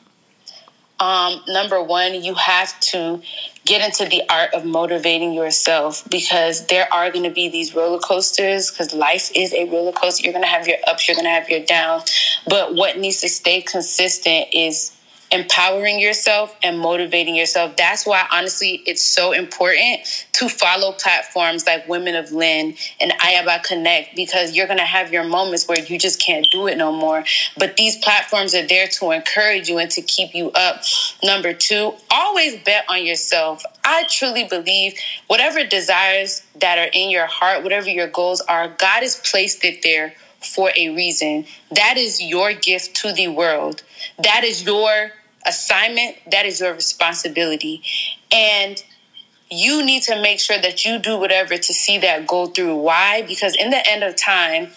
[1.00, 3.20] Um, number one, you have to
[3.64, 7.98] get into the art of motivating yourself because there are going to be these roller
[7.98, 10.24] coasters because life is a roller coaster.
[10.24, 12.10] You're going to have your ups, you're going to have your downs.
[12.46, 14.93] But what needs to stay consistent is
[15.34, 17.76] empowering yourself and motivating yourself.
[17.76, 23.62] That's why, honestly, it's so important to follow platforms like Women of Lynn and Ayaba
[23.64, 26.92] Connect because you're going to have your moments where you just can't do it no
[26.92, 27.24] more.
[27.58, 30.82] But these platforms are there to encourage you and to keep you up.
[31.22, 33.64] Number two, always bet on yourself.
[33.84, 34.94] I truly believe
[35.26, 39.82] whatever desires that are in your heart, whatever your goals are, God has placed it
[39.82, 41.46] there for a reason.
[41.70, 43.82] That is your gift to the world.
[44.18, 45.10] That is your
[45.46, 46.16] assignment.
[46.30, 47.82] That is your responsibility.
[48.32, 48.82] And
[49.50, 52.76] you need to make sure that you do whatever to see that go through.
[52.76, 53.22] Why?
[53.22, 54.68] Because in the end of time,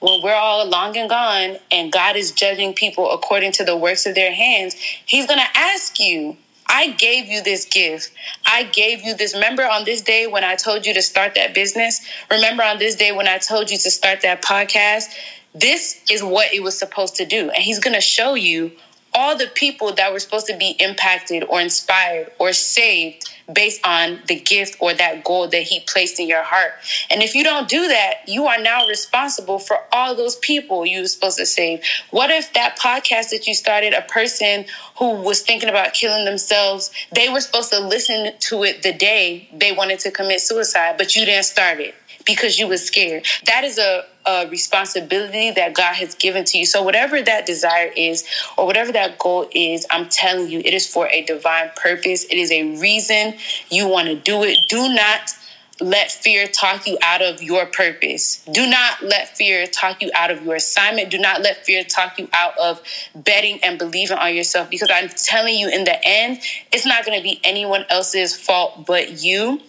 [0.00, 4.06] when we're all long and gone and God is judging people according to the works
[4.06, 8.12] of their hands, He's going to ask you, I gave you this gift.
[8.46, 9.34] I gave you this.
[9.34, 12.00] Remember on this day when I told you to start that business?
[12.30, 15.14] Remember on this day when I told you to start that podcast?
[15.54, 17.50] This is what it was supposed to do.
[17.50, 18.72] And he's going to show you
[19.14, 24.20] all the people that were supposed to be impacted or inspired or saved based on
[24.28, 26.72] the gift or that goal that he placed in your heart.
[27.10, 31.00] And if you don't do that, you are now responsible for all those people you
[31.00, 31.82] were supposed to save.
[32.10, 34.64] What if that podcast that you started, a person
[34.98, 39.48] who was thinking about killing themselves, they were supposed to listen to it the day
[39.52, 41.94] they wanted to commit suicide, but you didn't start it?
[42.24, 43.26] because you was scared.
[43.46, 46.66] That is a, a responsibility that God has given to you.
[46.66, 50.86] So whatever that desire is or whatever that goal is, I'm telling you, it is
[50.86, 52.24] for a divine purpose.
[52.24, 53.34] It is a reason
[53.68, 54.58] you want to do it.
[54.68, 55.34] Do not
[55.80, 58.44] let fear talk you out of your purpose.
[58.52, 61.10] Do not let fear talk you out of your assignment.
[61.10, 62.80] Do not let fear talk you out of
[63.14, 67.18] betting and believing on yourself because I'm telling you, in the end, it's not going
[67.18, 69.60] to be anyone else's fault but you.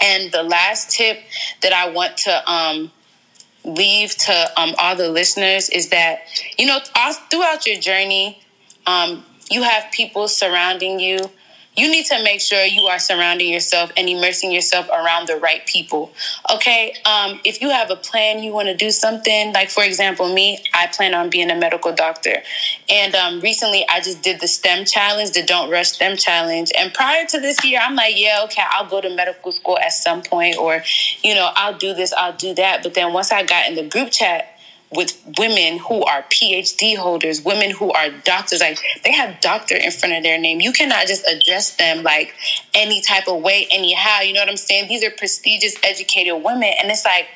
[0.00, 1.18] And the last tip
[1.62, 2.92] that I want to um,
[3.74, 6.20] leave to um, all the listeners is that,
[6.58, 8.40] you know, all, throughout your journey,
[8.86, 11.18] um, you have people surrounding you
[11.78, 15.64] you need to make sure you are surrounding yourself and immersing yourself around the right
[15.66, 16.10] people.
[16.52, 19.52] Okay, um, if you have a plan, you want to do something.
[19.52, 22.42] Like for example, me, I plan on being a medical doctor,
[22.88, 26.72] and um, recently I just did the STEM challenge, the Don't Rush STEM challenge.
[26.76, 29.92] And prior to this year, I'm like, yeah, okay, I'll go to medical school at
[29.92, 30.82] some point, or
[31.22, 32.82] you know, I'll do this, I'll do that.
[32.82, 34.57] But then once I got in the group chat
[34.90, 38.60] with women who are PhD holders, women who are doctors.
[38.60, 40.60] Like they have doctor in front of their name.
[40.60, 42.34] You cannot just address them like
[42.74, 44.20] any type of way, anyhow.
[44.20, 44.88] You know what I'm saying?
[44.88, 46.72] These are prestigious, educated women.
[46.80, 47.26] And it's like,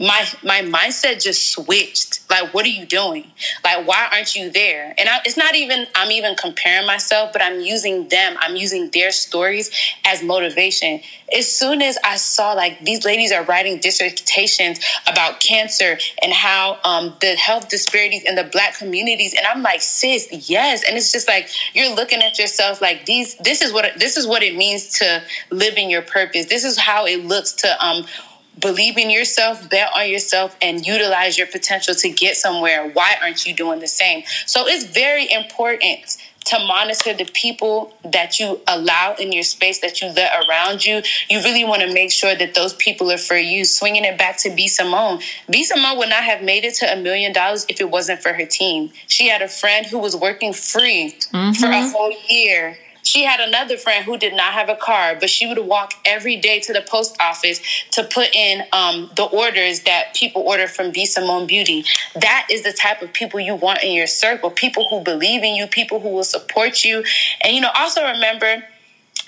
[0.00, 2.20] my my mindset just switched.
[2.30, 3.32] Like, what are you doing?
[3.64, 4.94] Like, why aren't you there?
[4.96, 8.36] And I, it's not even I'm even comparing myself, but I'm using them.
[8.38, 9.70] I'm using their stories
[10.04, 11.00] as motivation.
[11.36, 16.78] As soon as I saw like these ladies are writing dissertations about cancer and how
[16.84, 20.84] um, the health disparities in the Black communities, and I'm like, sis, yes.
[20.86, 23.34] And it's just like you're looking at yourself like these.
[23.36, 26.46] This is what this is what it means to live in your purpose.
[26.46, 28.04] This is how it looks to um,
[28.58, 32.90] believe in yourself, bet on yourself, and utilize your potential to get somewhere.
[32.90, 34.24] Why aren't you doing the same?
[34.46, 40.00] So it's very important to monitor the people that you allow in your space that
[40.00, 41.02] you let around you.
[41.28, 43.64] You really want to make sure that those people are for you.
[43.64, 44.66] Swinging it back to B.
[44.66, 45.20] Simone.
[45.50, 45.62] B.
[45.64, 48.46] Simone would not have made it to a million dollars if it wasn't for her
[48.46, 48.90] team.
[49.08, 51.52] She had a friend who was working free mm-hmm.
[51.52, 52.78] for a whole year
[53.08, 56.36] she had another friend who did not have a car, but she would walk every
[56.36, 57.58] day to the post office
[57.92, 61.06] to put in um, the orders that people order from B.
[61.06, 61.86] Simone Beauty.
[62.14, 65.54] That is the type of people you want in your circle people who believe in
[65.54, 67.02] you, people who will support you.
[67.40, 68.62] And, you know, also remember,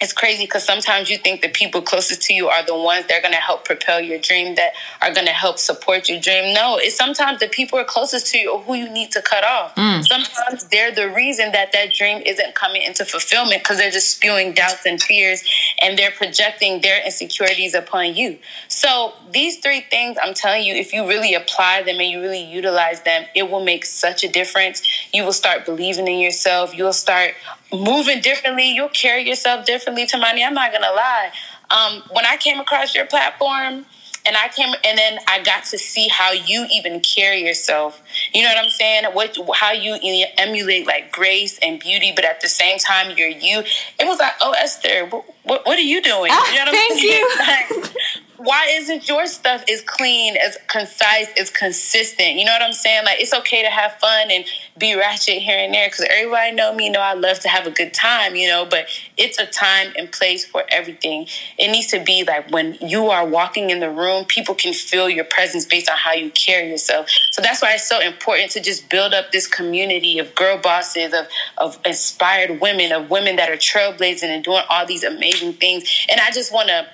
[0.01, 3.19] it's crazy because sometimes you think the people closest to you are the ones that
[3.19, 4.73] are going to help propel your dream, that
[5.03, 6.55] are going to help support your dream.
[6.55, 9.45] No, it's sometimes the people are closest to you or who you need to cut
[9.45, 9.75] off.
[9.75, 10.07] Mm.
[10.07, 14.55] Sometimes they're the reason that that dream isn't coming into fulfillment because they're just spewing
[14.55, 15.45] doubts and fears
[15.83, 18.39] and they're projecting their insecurities upon you.
[18.69, 22.43] So these three things, I'm telling you, if you really apply them and you really
[22.43, 24.83] utilize them, it will make such a difference.
[25.13, 26.75] You will start believing in yourself.
[26.75, 27.35] You'll start
[27.73, 28.71] moving differently.
[28.75, 30.07] You'll carry yourself differently.
[30.07, 31.31] Tamani, I'm not gonna lie.
[31.71, 33.87] Um, when I came across your platform,
[34.27, 38.01] and I came and then I got to see how you even carry yourself.
[38.35, 39.05] You know what I'm saying?
[39.13, 39.97] What how you
[40.37, 43.61] emulate like grace and beauty, but at the same time you're you.
[43.61, 46.31] It was like, oh Esther, what, what, what are you doing?
[46.33, 47.83] Oh, you know what I'm thank saying?
[48.05, 48.21] you.
[48.43, 52.37] why isn't your stuff as clean, as concise, as consistent?
[52.37, 53.05] You know what I'm saying?
[53.05, 54.47] Like it's okay to have fun and
[54.79, 57.71] be ratchet here and there because everybody know me, know I love to have a
[57.71, 58.65] good time, you know.
[58.65, 58.87] But
[59.19, 61.27] it's a time and place for everything.
[61.59, 65.11] It needs to be like when you are walking in the room, people can feel
[65.11, 67.11] your presence based on how you carry yourself.
[67.33, 71.13] So that's why it's so important to just build up this community of girl bosses,
[71.13, 71.29] of
[71.59, 76.07] of inspired women, of women that are trailblazing and doing all these amazing things.
[76.09, 76.89] And I just want to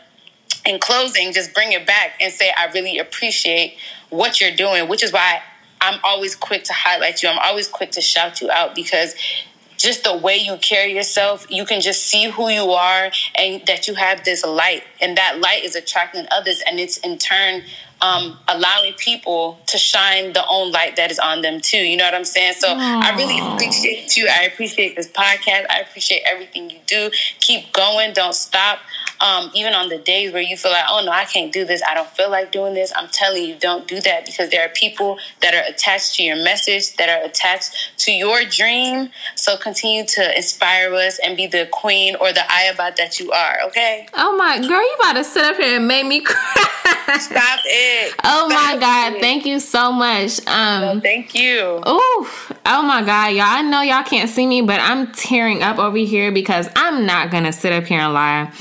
[0.67, 3.79] in closing, just bring it back and say, I really appreciate
[4.11, 5.41] what you're doing, which is why
[5.81, 7.29] I'm always quick to highlight you.
[7.29, 9.15] I'm always quick to shout you out because
[9.77, 13.87] just the way you carry yourself, you can just see who you are and that
[13.87, 14.83] you have this light.
[15.01, 16.63] And that light is attracting others.
[16.67, 17.63] And it's in turn
[18.01, 21.79] um, allowing people to shine the own light that is on them too.
[21.79, 22.55] You know what I'm saying?
[22.55, 23.03] So Aww.
[23.03, 24.29] I really appreciate you.
[24.29, 25.67] I appreciate this podcast.
[25.71, 27.11] I appreciate everything you do.
[27.41, 28.13] Keep going.
[28.13, 28.81] Don't stop.
[29.21, 31.83] Um, even on the days where you feel like, oh no, I can't do this.
[31.83, 32.93] I don't feel like doing this.
[32.97, 36.37] I'm telling you, don't do that because there are people that are attached to your
[36.37, 39.11] message, that are attached to your dream.
[39.35, 43.59] So continue to inspire us and be the queen or the Ayaba that you are.
[43.67, 44.07] Okay.
[44.15, 47.19] Oh my girl, you about to sit up here and make me cry.
[47.19, 48.15] Stop it.
[48.25, 49.15] Oh my God.
[49.15, 49.21] It.
[49.21, 50.47] Thank you so much.
[50.47, 51.81] Um no, thank you.
[51.85, 53.29] Oh, oh my God.
[53.29, 57.07] Y'all I know y'all can't see me, but I'm tearing up over here because I'm
[57.07, 58.53] not gonna sit up here and lie.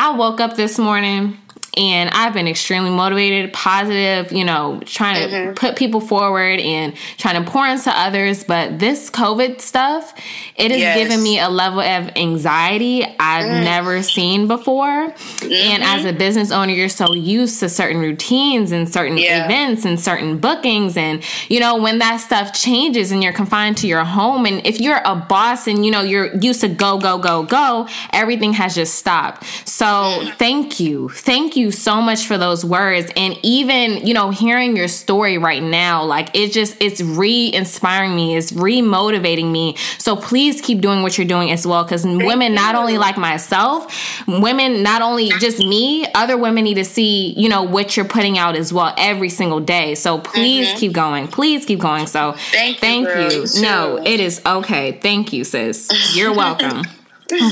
[0.00, 1.38] I woke up this morning
[1.78, 5.54] and I've been extremely motivated, positive, you know, trying to mm-hmm.
[5.54, 8.42] put people forward and trying to pour into others.
[8.42, 10.12] But this COVID stuff,
[10.56, 10.98] it has yes.
[10.98, 13.64] given me a level of anxiety I've mm.
[13.64, 15.10] never seen before.
[15.10, 15.52] Mm-hmm.
[15.52, 19.44] And as a business owner, you're so used to certain routines and certain yeah.
[19.44, 20.96] events and certain bookings.
[20.96, 24.80] And, you know, when that stuff changes and you're confined to your home, and if
[24.80, 28.74] you're a boss and, you know, you're used to go, go, go, go, everything has
[28.74, 29.44] just stopped.
[29.64, 30.34] So mm.
[30.34, 31.08] thank you.
[31.10, 33.10] Thank you you so much for those words.
[33.14, 38.16] And even, you know, hearing your story right now, like it just, it's re inspiring
[38.16, 39.76] me, it's re motivating me.
[39.98, 41.84] So please keep doing what you're doing as well.
[41.84, 43.94] Cause women, not only like myself,
[44.26, 48.38] women, not only just me, other women need to see, you know, what you're putting
[48.38, 49.94] out as well every single day.
[49.94, 50.78] So please mm-hmm.
[50.78, 51.28] keep going.
[51.28, 52.06] Please keep going.
[52.06, 53.42] So thank, thank you.
[53.42, 53.62] you.
[53.62, 54.92] No, it is okay.
[54.92, 56.16] Thank you, sis.
[56.16, 56.82] You're welcome.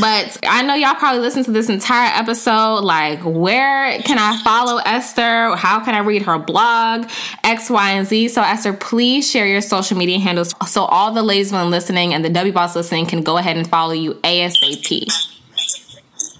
[0.01, 2.81] But I know y'all probably listened to this entire episode.
[2.81, 5.55] Like, where can I follow Esther?
[5.55, 7.11] How can I read her blog?
[7.45, 8.29] X, Y, and Z.
[8.29, 12.25] So, Esther, please share your social media handles so all the ladies when listening and
[12.25, 15.11] the W Boss listening can go ahead and follow you ASAP.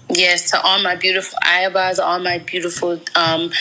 [0.09, 3.51] Yes, to all my beautiful Ayabas, all my beautiful um,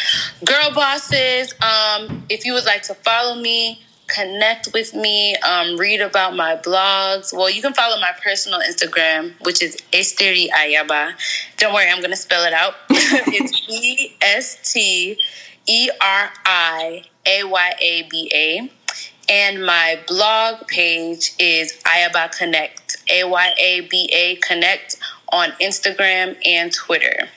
[0.45, 1.53] girl bosses.
[1.61, 6.57] Um, if you would like to follow me, connect with me, um, read about my
[6.57, 7.33] blogs.
[7.33, 11.13] Well, you can follow my personal Instagram, which is Esteri Ayaba.
[11.57, 12.75] Don't worry, I'm going to spell it out.
[12.91, 15.19] it's E S T
[15.67, 18.71] E R I A Y A B A.
[19.29, 24.97] And my blog page is Ayaba Connect, A Y A B A Connect
[25.33, 27.29] on Instagram and Twitter.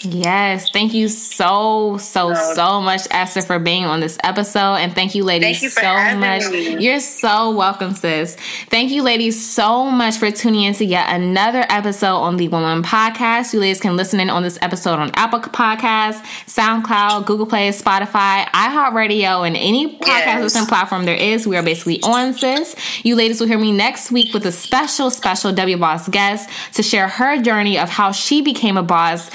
[0.00, 5.14] Yes, thank you so so so much, Esther, for being on this episode, and thank
[5.14, 6.52] you, ladies, thank you so much.
[6.52, 6.78] Me.
[6.78, 8.36] You're so welcome, sis.
[8.68, 12.82] Thank you, ladies, so much for tuning in to yet another episode on the Woman
[12.82, 13.54] Podcast.
[13.54, 18.44] You ladies can listen in on this episode on Apple Podcasts, SoundCloud, Google Play, Spotify,
[18.48, 20.42] iHeartRadio, and any podcast yes.
[20.42, 21.46] listening platform there is.
[21.46, 22.76] We are basically on, sis.
[23.02, 26.82] You ladies will hear me next week with a special, special W Boss guest to
[26.82, 29.30] share her journey of how she became a boss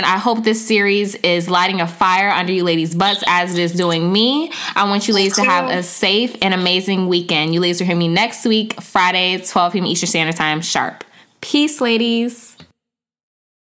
[0.00, 3.60] and I hope this series is lighting a fire under you ladies' butts as it
[3.60, 4.50] is doing me.
[4.74, 7.52] I want you ladies to have a safe and amazing weekend.
[7.52, 9.84] You ladies will hear me next week, Friday, 12 p.m.
[9.84, 11.04] Eastern Standard Time, sharp.
[11.42, 12.49] Peace, ladies.